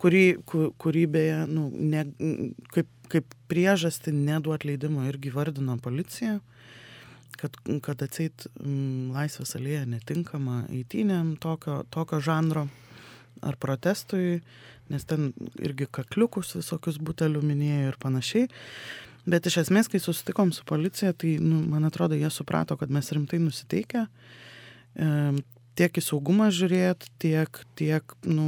[0.01, 2.05] kurį, ku- kurį beje, nu, ne,
[2.75, 6.39] kaip, kaip priežastį neduot leidimo irgi vardino policija,
[7.39, 12.67] kad, kad atseit mm, laisvės alėja netinkama eitynėm tokio, tokio žanro
[13.41, 14.41] ar protestui,
[14.91, 15.31] nes ten
[15.63, 18.49] irgi kakliukus visokius butelių minėjo ir panašiai.
[19.29, 23.11] Bet iš esmės, kai susitikom su policija, tai, nu, man atrodo, jie suprato, kad mes
[23.13, 24.07] rimtai nusiteikę.
[24.97, 25.09] E,
[25.77, 28.47] tiek į saugumą žiūrėt, tiek, tiek nu,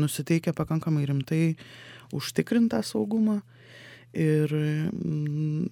[0.00, 1.42] nusiteikę pakankamai rimtai
[2.16, 3.42] užtikrintą saugumą.
[4.16, 5.68] Ir mm,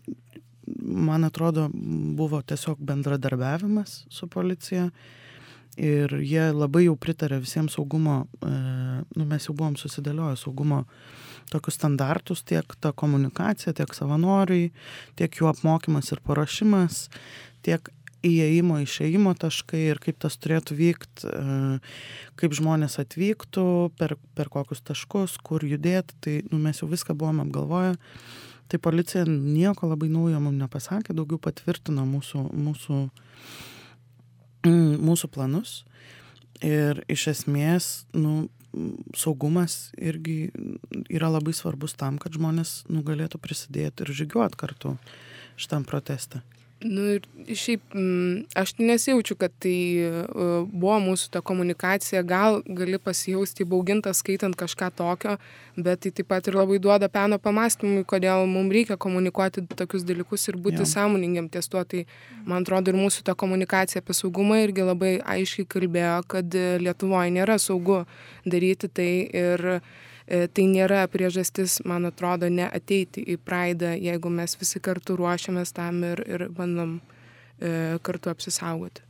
[1.08, 4.90] man atrodo, buvo tiesiog bendradarbiavimas su policija.
[5.80, 8.50] Ir jie labai jau pritarė visiems saugumo, e,
[9.16, 10.84] nu, mes jau buvom susidėlioję saugumo
[11.52, 14.70] tokius standartus, tiek ta komunikacija, tiek savanoriai,
[15.18, 17.08] tiek jų apmokymas ir paruošimas,
[17.66, 17.90] tiek
[18.24, 21.32] įėjimo, išėjimo taškai ir kaip tas turėtų vykti,
[22.40, 23.66] kaip žmonės atvyktų,
[23.98, 27.96] per, per kokius taškus, kur judėti, tai nu, mes jau viską buvome apgalvoję.
[28.72, 33.00] Tai policija nieko labai naujo mums nepasakė, daugiau patvirtino mūsų, mūsų,
[34.64, 35.82] mm, mūsų planus.
[36.64, 38.46] Ir iš esmės, nu,
[39.16, 40.50] saugumas irgi
[41.12, 44.96] yra labai svarbus tam, kad žmonės nu, galėtų prisidėti ir žygiuoti kartu
[45.60, 46.42] šitam proteste.
[46.84, 47.24] Nu ir
[47.56, 54.20] šiaip mm, aš nesijaučiu, kad tai uh, buvo mūsų ta komunikacija, gal gali pasijausti įbaugintas
[54.20, 55.38] skaitant kažką tokio,
[55.80, 60.44] bet tai taip pat ir labai duoda peno pamastymui, kodėl mums reikia komunikuoti tokius dalykus
[60.52, 60.90] ir būti Jo.
[60.92, 61.86] sąmoningiam ties tuo.
[61.88, 62.04] Tai
[62.44, 67.32] man atrodo ir mūsų ta komunikacija apie saugumą irgi labai aiškiai kalbėjo, kad e, Lietuvoje
[67.32, 68.02] nėra saugu
[68.44, 69.80] daryti tai ir e,
[70.26, 76.22] tai nėra priežastis, man atrodo, neateiti į praidą, jeigu mes visi kartu ruošiamės tam ir,
[76.24, 77.00] ir bandom
[77.60, 79.04] e, kartu apsisaugoti.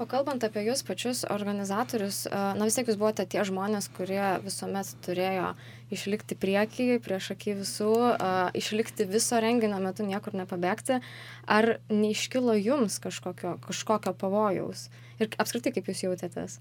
[0.00, 4.22] O kalbant apie jūs pačius organizatorius, e, na vis tiek jūs buvote tie žmonės, kurie
[4.40, 5.50] visuomet turėjo
[5.92, 11.02] išlikti priekį, prieš akį visų, e, išlikti viso renginio metu, niekur nepabėgti.
[11.44, 14.88] Ar neiškilo jums kažkokio, kažkokio pavojaus?
[15.20, 16.56] Ir apskritai, kaip jūs jautėtės?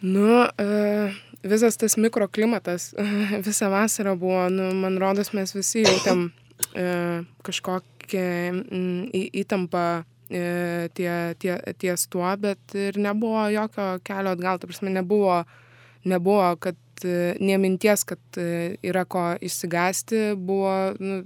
[0.00, 2.92] Nu, e, visas tas mikroklimatas
[3.46, 6.26] visą vasarą buvo, nu, man rodos, mes visi jautėm
[6.74, 6.86] e,
[7.46, 9.12] kažkokią mm,
[9.44, 9.86] įtampą
[10.28, 15.42] e, tie, tie, ties tuo, bet ir nebuvo jokio kelio atgal, ta prasme, nebuvo,
[16.04, 16.80] nebuvo kad
[17.42, 21.24] neminties, kad yra ko išsigasti, buvo, nu,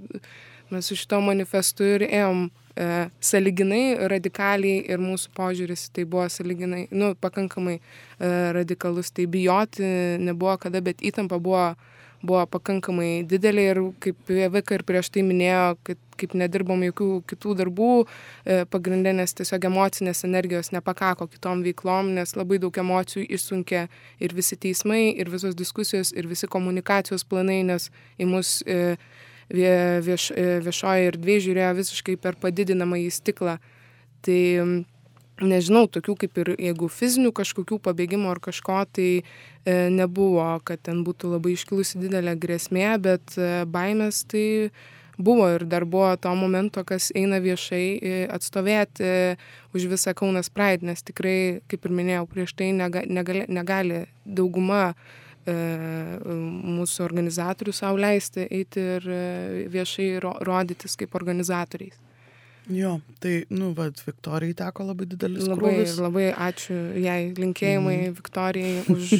[0.73, 6.87] mes su šito manifestu ir ėjom e, saliginai radikaliai ir mūsų požiūris tai buvo saliginai,
[6.91, 7.81] nu, pakankamai e,
[8.57, 9.85] radikalus, tai bijoti
[10.21, 11.71] nebuvo kada, bet įtampa buvo,
[12.21, 17.55] buvo pakankamai didelė ir kaip Vika ir prieš tai minėjo, kad kaip nedirbom jokių kitų
[17.61, 17.93] darbų,
[18.43, 23.85] e, pagrindinės tiesiog emocinės energijos nepakako kitom veiklom, nes labai daug emocijų išsunkė
[24.19, 28.97] ir visi teismai, ir visos diskusijos, ir visi komunikacijos planai, nes į mus e,
[29.49, 33.57] vie- vieš, e, viešoji erdvė žiūrėjo visiškai per padidinamą į stiklą.
[34.21, 34.39] Tai
[35.45, 41.03] nežinau, tokių kaip ir jeigu fizinių kažkokių pabėgimų ar kažko, tai e, nebuvo, kad ten
[41.07, 44.71] būtų labai iškilusi didelė grėsmė, bet e, baimės tai
[45.19, 49.37] buvo ir dar buvo to momento, kas eina viešai e, atstovėti e,
[49.75, 54.93] už visą Kaunas Pride, nes tikrai, kaip ir minėjau, prieš tai nega, negali, negali dauguma
[55.49, 59.23] mūsų organizatorių savo leisti eiti ir e,
[59.71, 61.97] viešai ro, rodytis kaip organizatoriais.
[62.69, 65.95] Jo, tai, nu, vad, Viktorijai teko labai didelis Labai, krūvis.
[66.03, 68.13] labai ačiū jai, linkėjimai mm.
[68.19, 69.15] Viktorijai už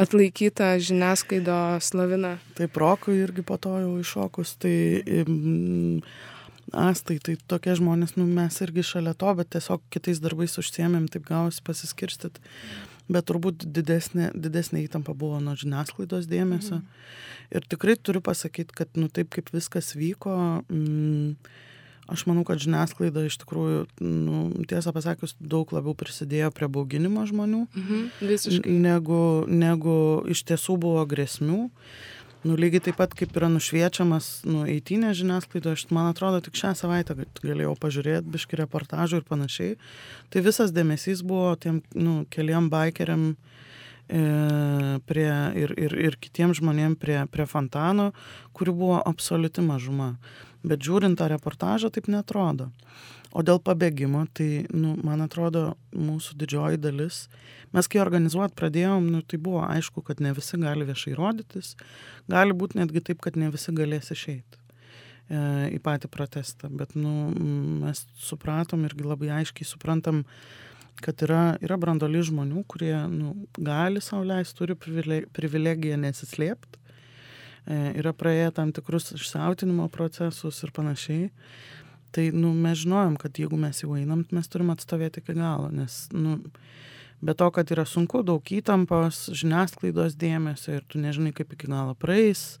[0.00, 2.38] atlaikytą žiniasklaidos laviną.
[2.56, 4.74] Taip, Rokui irgi po to jau iššokus, tai...
[5.26, 6.02] Mm,
[6.68, 11.24] Astai, tai tokie žmonės, nu, mes irgi šalia to, bet tiesiog kitais darbais užsiemėm, taip
[11.24, 12.42] gausi pasiskirstyti.
[13.08, 16.82] Bet turbūt didesnė, didesnė įtampa buvo nuo žiniasklaidos dėmesio.
[16.82, 17.06] Mhm.
[17.56, 20.34] Ir tikrai turiu pasakyti, kad, nu, taip kaip viskas vyko,
[20.68, 21.38] mm,
[22.12, 27.66] aš manau, kad žiniasklaida iš tikrųjų, nu, tiesą pasakius, daug labiau prisidėjo prie bauginimo žmonių,
[27.76, 28.04] Mhm.
[28.84, 31.70] Negu, negu iš tiesų buvo grėsmių.
[32.46, 36.70] Nu, lygiai taip pat kaip yra nušviečiamas nu, eitinė žiniasklaida, aš man atrodo, tik šią
[36.78, 39.72] savaitę gal- galėjau pažiūrėti biški reportažų ir panašiai.
[40.30, 44.22] Tai visas dėmesys buvo tiem nu, keliam baikeriam e,
[45.10, 45.30] prie,
[45.64, 48.12] ir, ir, ir kitiem žmonėm prie, prie fontano,
[48.54, 50.12] kurių buvo absoliuti mažuma.
[50.66, 52.72] Bet žiūrint tą reportažą, taip netrodo.
[53.36, 57.26] O dėl pabėgimo, tai, nu, man atrodo, mūsų didžioji dalis,
[57.76, 61.74] mes kai organizuot pradėjom, nu, tai buvo aišku, kad ne visi gali viešai rodytis,
[62.32, 64.56] gali būti netgi taip, kad ne visi galės išeiti
[65.28, 65.42] e,
[65.76, 67.28] į patį protestą, bet, nu,
[67.84, 70.24] mes supratom irgi labai aiškiai suprantam,
[71.04, 76.87] kad yra, yra brandoli žmonių, kurie nu, gali sauliais, turi privilegiją nesislėpti,
[77.68, 81.30] yra praėję tam tikrus išsiautinimo procesus ir panašiai.
[82.16, 86.06] Tai nu, mes žinojom, kad jeigu mes jau einam, mes turim atstovėti iki galo, nes
[86.16, 86.38] nu,
[87.20, 91.92] be to, kad yra sunku, daug įtampos, žiniasklaidos dėmesio ir tu nežinai, kaip iki galo
[91.98, 92.56] praeis.
[92.56, 92.58] Ir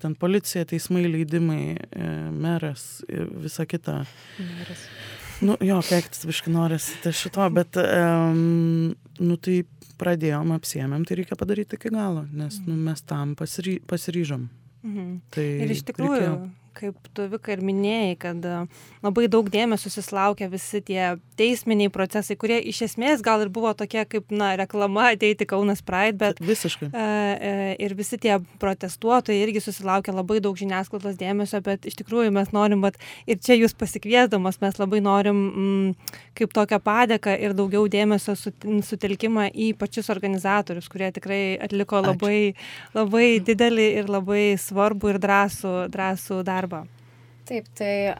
[0.00, 4.02] ten policija, teismai, leidimai, e, meras ir visa kita.
[4.38, 4.86] Meras.
[5.40, 9.62] Nu, jo, keiktis biškai norisi tai šito, bet, um, nu, tai
[10.00, 14.48] pradėjom, apsiemėm, tai reikia padaryti iki galo, nes nu, mes tam pasiry, pasiryžom.
[14.84, 15.14] Mhm.
[15.32, 18.56] Tai ir iš tikrųjų, reikėjo kaip tu Vika ir minėjai, kad e,
[19.04, 24.04] labai daug dėmesio susilaukia visi tie teisminiai procesai, kurie iš esmės gal ir buvo tokie
[24.08, 26.40] kaip, na, reklama ateiti Kaunas Pride, bet...
[26.44, 26.90] Visiškai.
[26.90, 27.52] E, e,
[27.84, 32.84] ir visi tie protestuotojai irgi susilaukia labai daug žiniasklaidos dėmesio, bet iš tikrųjų mes norim,
[32.84, 32.98] bet
[33.30, 39.50] ir čia jūs pasikviesdamas, mes labai norim mm, kaip tokią padėką ir daugiau dėmesio sutelkimą
[39.52, 42.96] į pačius organizatorius, kurie tikrai atliko labai, Ačiū.
[42.96, 46.84] labai didelį ir labai svarbų ir drąsų, drąsų darbą darbą.
[47.50, 48.14] Taip, tai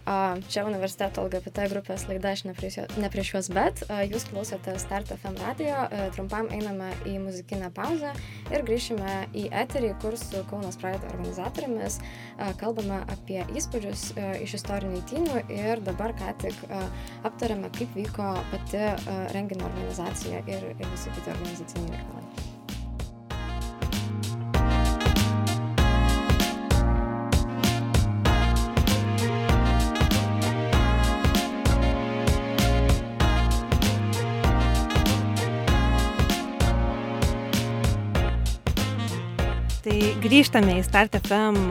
[0.51, 5.13] čia universiteto LGBT grupės laida, aš ne prieš, ne prieš juos, bet jūs klausote Start
[5.15, 5.85] FM radio,
[6.17, 8.11] trumpam einame į muzikinę pauzę
[8.51, 14.09] ir grįšime į eterį, kur su Kaunas Pride organizatorimis a, kalbame apie įspūdžius
[14.43, 16.65] iš istorinių įtynių ir dabar ką tik
[17.23, 18.87] aptarėme, kaip vyko pati
[19.37, 22.50] renginio organizacija ir, ir visi kiti organizaciniai reikalai.
[39.81, 41.71] Grįžtame į Start FM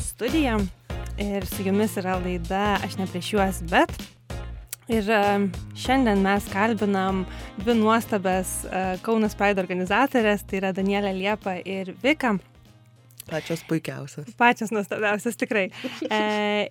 [0.00, 0.54] studiją
[1.20, 3.92] ir su jumis yra laida Aš ne prieš juos, bet.
[4.88, 5.04] Ir
[5.76, 7.26] šiandien mes kalbinam
[7.58, 8.62] dvi nuostabės
[9.04, 12.38] Kaunas Pride organizatorės, tai yra Danielė Liepa ir Vika.
[13.28, 14.32] Pačios puikiausias.
[14.40, 15.68] Pačios nuostabiausias, tikrai.
[16.08, 16.24] E,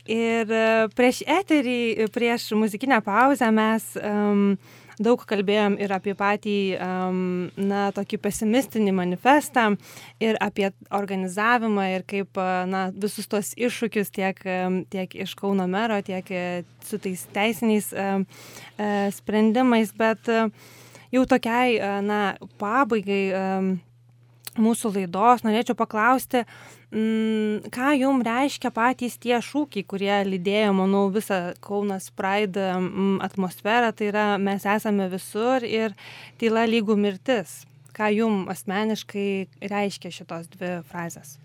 [0.09, 0.57] ir
[0.97, 4.55] prieš eterį, prieš muzikinę pauzę mes um,
[4.99, 7.19] daug kalbėjom ir apie patį, um,
[7.55, 9.65] na, tokį pesimistinį manifestą,
[10.21, 14.41] ir apie organizavimą, ir kaip, na, visus tos iššūkius tiek,
[14.91, 16.45] tiek iš Kauno mero, tiek e,
[16.85, 18.25] su tais teisiniais um,
[19.15, 20.27] sprendimais, bet
[21.13, 22.23] jau tokiai, na,
[22.59, 23.23] pabaigai
[24.59, 26.43] mūsų laidos norėčiau paklausti,
[26.89, 33.91] Mm, ką jum reiškia patys tie šūkiai, kurie lydėjo, manau, visą Kaunas Pride mm, atmosferą,
[33.93, 35.93] tai yra mes esame visur ir
[36.41, 37.59] tyla lygų mirtis.
[37.93, 39.29] Ką jum asmeniškai
[39.69, 41.37] reiškia šitos dvi frazės?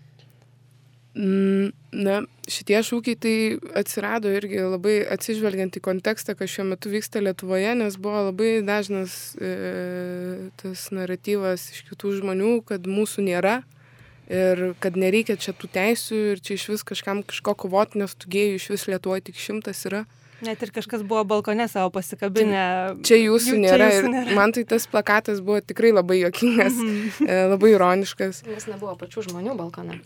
[1.15, 2.17] Mm, na,
[2.49, 3.35] šitie šūkiai tai
[3.77, 9.35] atsirado irgi labai atsižvelgiant į kontekstą, kas šiuo metu vyksta Lietuvoje, nes buvo labai dažnas
[9.37, 13.59] e, tas naratyvas iš kitų žmonių, kad mūsų nėra,
[14.29, 18.31] ir kad nereikia čia tų teisių ir čia iš vis kažkam kažko kovoti, nes tų
[18.35, 20.05] gėjų iš vis Lietuvoje tik šimtas yra.
[20.43, 22.63] Net ir kažkas buvo balkone savo pasikabinę.
[23.07, 23.87] Čia jūsų Juk nėra.
[23.87, 24.27] Čia jūsų nėra.
[24.33, 27.47] Ir man tai tas plakatas buvo tikrai labai jokingas, mm -hmm.
[27.53, 28.43] labai ironiškas.
[28.49, 30.01] Nes nebuvo pačių žmonių balkone.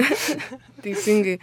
[0.86, 1.38] Teisingai.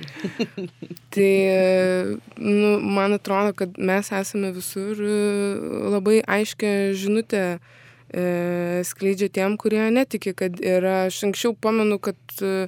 [1.12, 5.20] tai, e, nu, man atrodo, kad mes esame visur e,
[5.92, 7.60] labai aiškia žinutė e,
[8.86, 11.08] skleidžia tiem, kurie netiki, kad yra.
[11.10, 12.68] Aš anksčiau pamenu, kad e,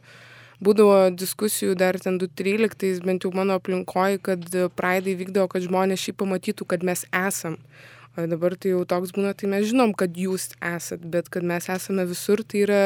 [0.66, 6.16] būdavo diskusijų dar ten 2013, bent jau mano aplinkoje, kad praeidai vykdavo, kad žmonės šį
[6.22, 7.60] pamatytų, kad mes esam.
[8.16, 11.66] O dabar tai jau toks būna, tai mes žinom, kad jūs esat, bet kad mes
[11.68, 12.78] esame visur, tai yra,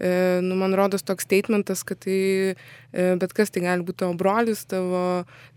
[0.00, 2.20] e, nu, man rodos toks statementas, kad tai
[2.54, 2.54] e,
[3.20, 5.02] bet kas tai gali būti tavo brolis, tavo,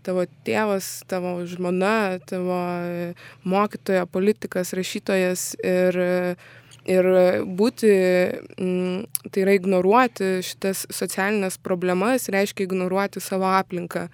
[0.04, 3.06] tavo tėvas, tavo žmona, tavo e,
[3.48, 5.96] mokytoja, politikas, rašytojas ir,
[6.84, 7.08] ir
[7.56, 7.92] būti,
[8.60, 14.10] m, tai yra ignoruoti šitas socialinės problemas, reiškia ignoruoti savo aplinką.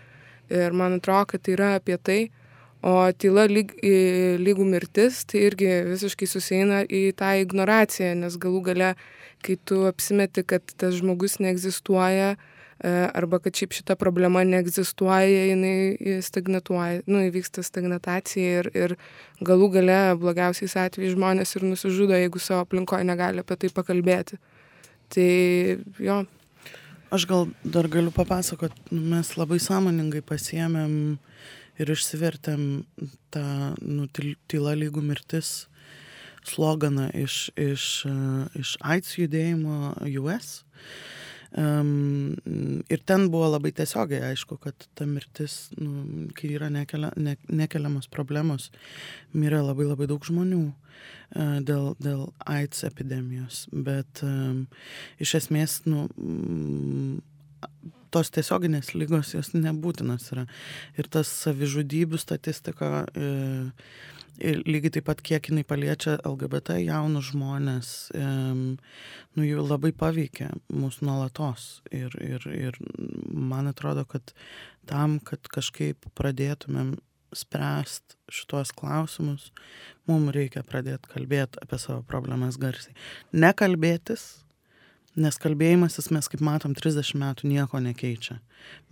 [0.52, 2.20] Ir man atrodo, kad tai yra apie tai,
[2.82, 3.74] o tyla lyg,
[4.42, 8.94] lygų mirtis, tai irgi visiškai susieina į tą ignoraciją, nes galų gale,
[9.42, 16.18] kai tu apsimeti, kad tas žmogus neegzistuoja, e, arba kad šiaip šita problema neegzistuoja, jinai
[16.26, 18.96] stagnatuoja, nu, įvyksta stagnatacija ir, ir
[19.42, 24.42] galų gale blogiausiais atvejais žmonės ir nusižudo, jeigu savo aplinkoje negali apie tai pakalbėti.
[25.12, 25.32] Tai
[26.02, 26.22] jo.
[27.12, 31.31] Aš gal dar galiu papasakot, mes labai sąmoningai pasiemėm uh,
[31.80, 32.64] ir išsivertėm
[33.32, 33.46] tą
[33.80, 34.08] nu,
[34.50, 35.52] tyla lygų mirtis
[36.48, 37.88] sloganą iš, iš,
[38.58, 40.62] iš AIDS judėjimo US.
[41.52, 42.32] Um,
[42.88, 48.08] ir ten buvo labai tiesiogiai aišku, kad ta mirtis, nu, kai yra nekelia, ne, nekeliamas
[48.08, 48.70] problemos,
[49.36, 53.66] mirė labai labai daug žmonių uh, dėl, dėl AIDS epidemijos.
[53.72, 54.64] Bet um,
[55.20, 57.20] iš esmės, nu, mm,
[58.12, 60.46] tos tiesioginės lygos jos nebūtinos yra.
[61.00, 63.06] Ir tas savižudybių statistika.
[63.16, 63.30] E,
[64.40, 71.04] Ir lygiai taip pat, kiek jinai paliečia LGBT jaunus žmonės, nu, jų labai paveikia mūsų
[71.06, 71.66] nuolatos.
[71.92, 72.78] Ir, ir, ir
[73.28, 74.32] man atrodo, kad
[74.88, 76.96] tam, kad kažkaip pradėtumėm
[77.36, 79.50] spręsti šitos klausimus,
[80.08, 82.96] mums reikia pradėti kalbėti apie savo problemas garsiai.
[83.36, 84.41] Nekalbėtis,
[85.16, 88.38] nes kalbėjimasis mes, kaip matom, 30 metų nieko nekeičia,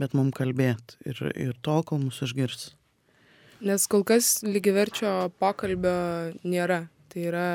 [0.00, 2.70] bet mums kalbėti ir, ir tol, kol mus išgirs.
[3.60, 6.86] Nes kol kas lygiverčio pokalbio nėra.
[7.10, 7.46] Tai yra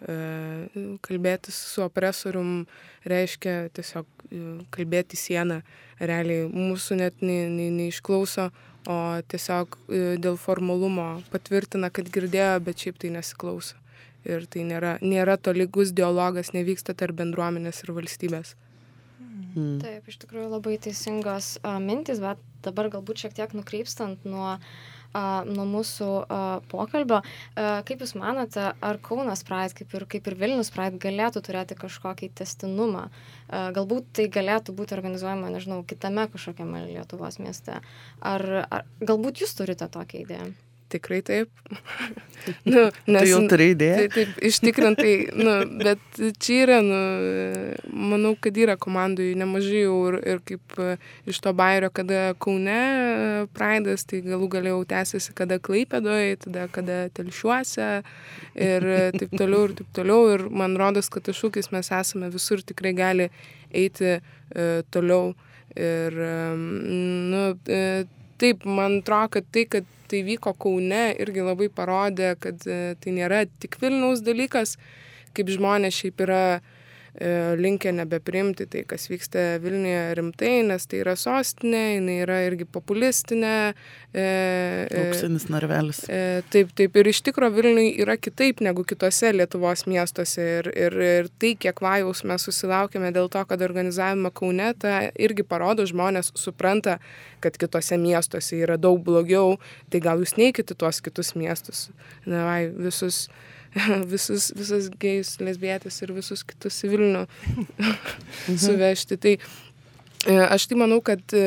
[0.00, 0.14] e,
[1.04, 2.62] kalbėtis su opresorium
[3.04, 4.38] reiškia tiesiog e,
[4.72, 5.58] kalbėti sieną.
[6.00, 8.48] Realiai mūsų net ne, ne, neišklauso,
[8.88, 8.96] o
[9.28, 13.76] tiesiog e, dėl formalumo patvirtina, kad girdėjo, bet šiaip tai nesiklauso.
[14.24, 18.54] Ir tai nėra, nėra tolygus dialogas, nevyksta tarp bendruomenės ir valstybės.
[19.54, 19.78] Mm.
[19.82, 24.68] Taip, iš tikrųjų labai teisingos uh, mintis, bet dabar galbūt šiek tiek nukreipstant nuo uh,
[25.14, 26.08] nuo mūsų
[26.70, 27.20] pokalbio.
[27.54, 32.32] Kaip Jūs manote, ar Kaunas Pride, kaip ir, kaip ir Vilnius Pride, galėtų turėti kažkokį
[32.40, 33.08] testinumą?
[33.48, 37.80] Galbūt tai galėtų būti organizuojama, nežinau, kitame kažkokiame Lietuvos mieste.
[38.20, 40.52] Ar, ar galbūt Jūs turite tokią idėją?
[40.92, 41.50] Tikrai taip.
[42.68, 43.96] nu, nes, tu jau turi idėją?
[44.02, 46.98] Taip, taip, ištikrintai, nu, bet čia yra, nu,
[48.12, 50.96] manau, kad yra komandai nemažai jau ir, ir kaip e,
[51.30, 57.00] iš to bairio, kada Kaune e, Praidas, tai galų galėjau tęsiasi, kada Klaipėdoje, tada kada
[57.16, 57.90] Telšiuose
[58.54, 60.28] ir taip toliau ir taip toliau.
[60.34, 63.30] Ir man rodos, kad tas šūkis mes esame visur tikrai gali
[63.74, 64.20] eiti e,
[64.90, 65.34] toliau.
[65.74, 67.80] Ir, e, nu, e,
[68.40, 73.14] taip, man atrodo, kad tai, kad tai vyko Kaune, irgi labai parodė, kad e, tai
[73.16, 74.76] nėra tik Vilniaus dalykas,
[75.34, 76.73] kaip žmonės šiaip yra e,
[77.56, 83.54] linkę nebeprimti tai, kas vyksta Vilniuje rimtai, nes tai yra sostinė, jinai yra irgi populistinė.
[84.10, 84.24] E,
[85.04, 86.02] Auksinis narvelis.
[86.50, 90.48] Taip, taip, ir iš tikrųjų Vilniui yra kitaip negu kitose Lietuvos miestuose.
[90.58, 95.46] Ir, ir, ir tai, kiek vajaus mes susilaukėme dėl to, kad organizavimą Kaune, tai irgi
[95.46, 96.98] parodo, žmonės supranta,
[97.44, 99.58] kad kitose miestuose yra daug blogiau,
[99.92, 101.88] tai gal jūs neikite tuos kitus miestus.
[102.26, 103.28] Na, vai, visus,
[104.12, 107.22] visus, visus gėjus, lesbietės ir visus kitus į Vilnių
[108.66, 109.18] suvežti.
[109.20, 111.46] Tai e, aš tai manau, kad e,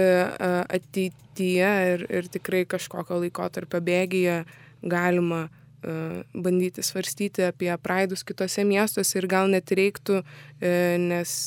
[0.77, 4.41] ateityje ir, ir tikrai kažkokio laiko tarp bėgyje
[4.87, 10.21] galima e, bandyti svarstyti apie praidus kitose miestuose ir gal net reiktų,
[11.07, 11.37] nes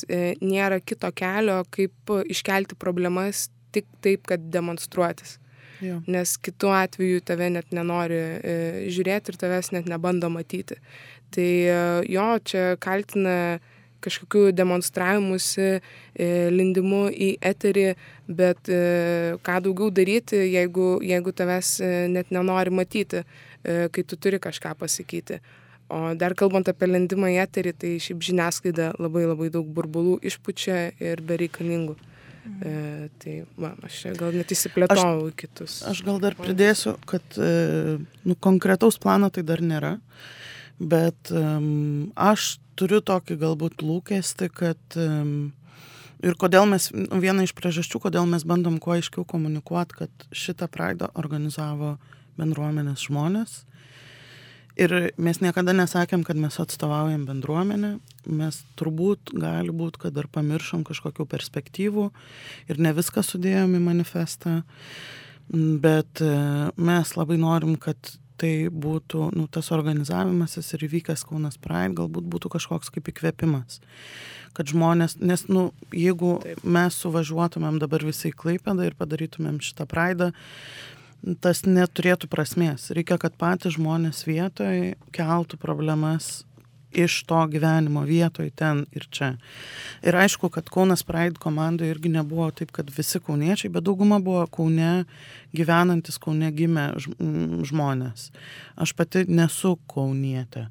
[0.41, 5.37] nėra kito kelio, kaip iškelti problemas tik taip, kad demonstruotis.
[5.81, 5.99] Jo.
[6.07, 8.55] Nes kitu atveju tave net nenori e,
[8.93, 10.77] žiūrėti ir tavęs net nebando matyti.
[11.33, 11.77] Tai e,
[12.11, 13.59] jo, čia kaltina
[14.01, 15.79] kažkokiu demonstravimusi,
[16.15, 17.87] e, lindimu į eterį,
[18.27, 18.81] bet e,
[19.45, 23.25] ką daugiau daryti, jeigu, jeigu tavęs e, net nenori matyti,
[23.61, 25.35] kai tu turi kažką pasakyti.
[25.93, 30.87] O dar kalbant apie lendimą į eterį, tai šiaip žiniasklaida labai labai daug burbulų išpučia
[30.97, 31.93] ir bereikalingų.
[32.41, 32.61] Mhm.
[32.65, 35.81] E, tai va, aš čia gal net įsiplėtojau į kitus.
[35.85, 39.95] Aš gal dar pridėsiu, kad e, nu, konkretaus plano tai dar nėra,
[40.81, 45.51] bet um, aš turiu tokį galbūt lūkestį, kad um,
[46.25, 50.65] ir kodėl mes, nu, viena iš priežasčių, kodėl mes bandom kuo aiškiau komunikuoti, kad šitą
[50.73, 51.99] praidą organizavo
[52.41, 53.59] bendruomenės žmonės
[54.79, 57.95] Ir mes niekada nesakėm, kad mes atstovaujam bendruomenę,
[58.31, 62.07] mes turbūt gali būti, kad dar pamiršom kažkokių perspektyvų
[62.71, 64.61] ir ne viską sudėjom į manifestą,
[65.51, 66.31] bet e,
[66.79, 72.49] mes labai norim, kad tai būtų, nu, tas organizavimasis ir įvykęs Kaunas Pride galbūt būtų
[72.55, 73.81] kažkoks kaip įkvėpimas.
[74.57, 76.63] Kad žmonės, nes, nu, jeigu Taip.
[76.65, 80.31] mes suvažiuotumėm dabar visai klaipėdą ir padarytumėm šitą Praidą,
[81.41, 82.89] tas neturėtų prasmės.
[82.95, 86.41] Reikia, kad patys žmonės vietoj keltų problemas
[86.91, 89.35] iš to gyvenimo vietoj ten ir čia.
[90.03, 94.43] Ir aišku, kad Kaunas Pride komandoje irgi nebuvo taip, kad visi kauniečiai, bet dauguma buvo
[94.51, 95.05] Kaune
[95.55, 96.91] gyvenantis, Kaune gimę
[97.67, 98.29] žmonės.
[98.75, 100.67] Aš pati nesu kaunietė,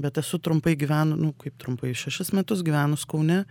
[0.00, 3.44] bet esu trumpai gyvenu, nu kaip trumpai, šešis metus gyvenus Kaune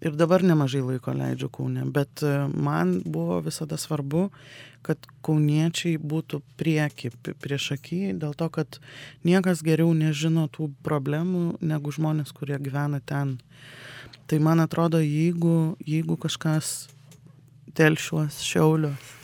[0.00, 4.28] ir dabar nemažai laiko leidžiu Kaune, bet e, man buvo visada svarbu,
[4.86, 7.10] kad kauniečiai būtų prieki,
[7.42, 8.78] prieš akį, dėl to, kad
[9.26, 13.38] niekas geriau nežino tų problemų negu žmonės, kurie gyvena ten.
[14.28, 16.88] Tai man atrodo, jeigu, jeigu kažkas
[17.78, 19.14] telšiuos, šiauliuos,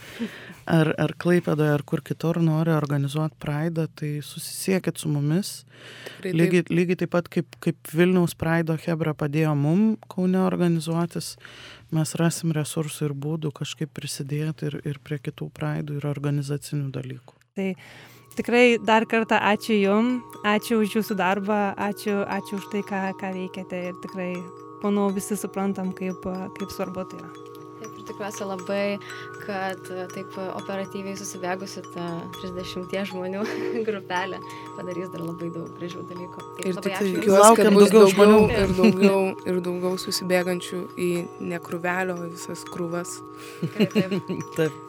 [0.71, 5.53] ar, ar Klaipėdoje, ar kur kitur nori organizuoti Praidą, tai susisiekit su mumis.
[5.65, 6.41] Tikrai taip.
[6.41, 11.35] Lygiai, lygiai taip pat kaip, kaip Vilniaus Praido Hebra padėjo mum Kaune organizuotis,
[11.95, 17.39] mes rasim resursų ir būdų kažkaip prisidėti ir, ir prie kitų Praidų ir organizacinių dalykų.
[17.55, 17.71] Tai
[18.39, 20.13] tikrai dar kartą ačiū Jum,
[20.49, 24.33] ačiū už Jūsų darbą, ačiū, ačiū už tai, ką, ką veikiate ir tikrai,
[24.83, 26.25] manau, visi suprantam, kaip,
[26.59, 27.44] kaip svarbu tai yra.
[28.09, 28.99] Tikiuosi labai,
[29.45, 32.07] kad e, taip operatyviai susibėgusi ta
[32.41, 33.45] 30 žmonių
[33.89, 34.41] grupelė
[34.77, 36.47] padarys dar labai daug gražių dalykų.
[36.59, 38.41] Taip, Ir tik tikiuosi, kad Laukiam bus daugiau žmonių.
[38.61, 41.11] ir daugiau, ir daugiau susibėgančių į
[41.55, 43.19] nekrūvelio visas krūvas.
[43.79, 44.19] Taip.
[44.59, 44.84] Taip.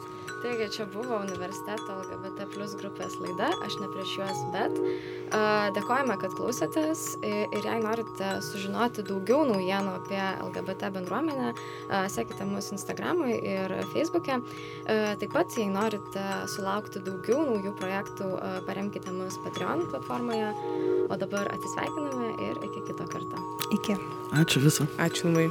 [0.46, 6.14] Taigi čia buvo universiteto LGBT plus grupės laida, aš ne prieš juos, bet uh, dėkojame,
[6.22, 12.70] kad klausėtės i- ir jei norite sužinoti daugiau naujienų apie LGBT bendruomenę, uh, sekite mus
[12.76, 14.38] Instagram'ui ir Facebook'e.
[14.38, 16.22] Uh, taip pat, jei norite
[16.54, 20.52] sulaukti daugiau naujų projektų, uh, paremkite mus Patreon platformoje.
[21.10, 23.42] O dabar atsisveikiname ir iki kito karto.
[23.74, 23.98] Iki.
[24.38, 24.86] Ačiū viso.
[25.02, 25.50] Ačiū labai.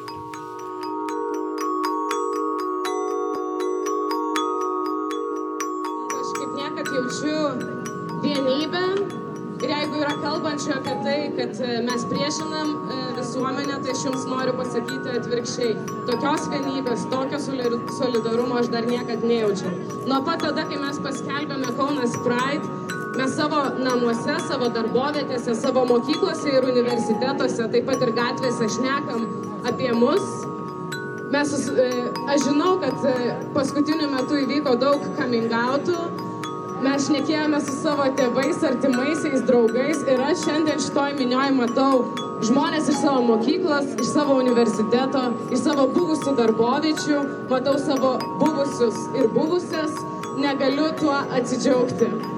[11.57, 15.75] Kad e, mes priešinam e, visuomenę, tai aš jums noriu pasakyti atvirkščiai.
[16.09, 19.71] Tokios vienybės, tokio solidar- solidarumo aš dar niekad nejaučiau.
[20.07, 22.67] Nuo pat tada, kai mes paskelbėme Kaunas Pride,
[23.15, 29.29] mes savo namuose, savo darbovietėse, savo mokyklose ir universitetuose, taip pat ir gatvėse šnekam
[29.71, 30.43] apie mus,
[31.33, 31.85] Mes, e,
[32.29, 33.01] aš žinau, kad
[33.55, 35.97] paskutiniu metu įvyko daug coming outų.
[36.83, 42.01] Mes šnekėjome su savo tėvais, artimaisiais, draugais ir aš šiandien šitoj minioj matau
[42.43, 45.23] žmonės iš savo mokyklos, iš savo universiteto,
[45.55, 49.95] iš savo buvusių darboviečių, matau savo buvusius ir buvusias,
[50.35, 52.34] negaliu tuo atsidžiaugti.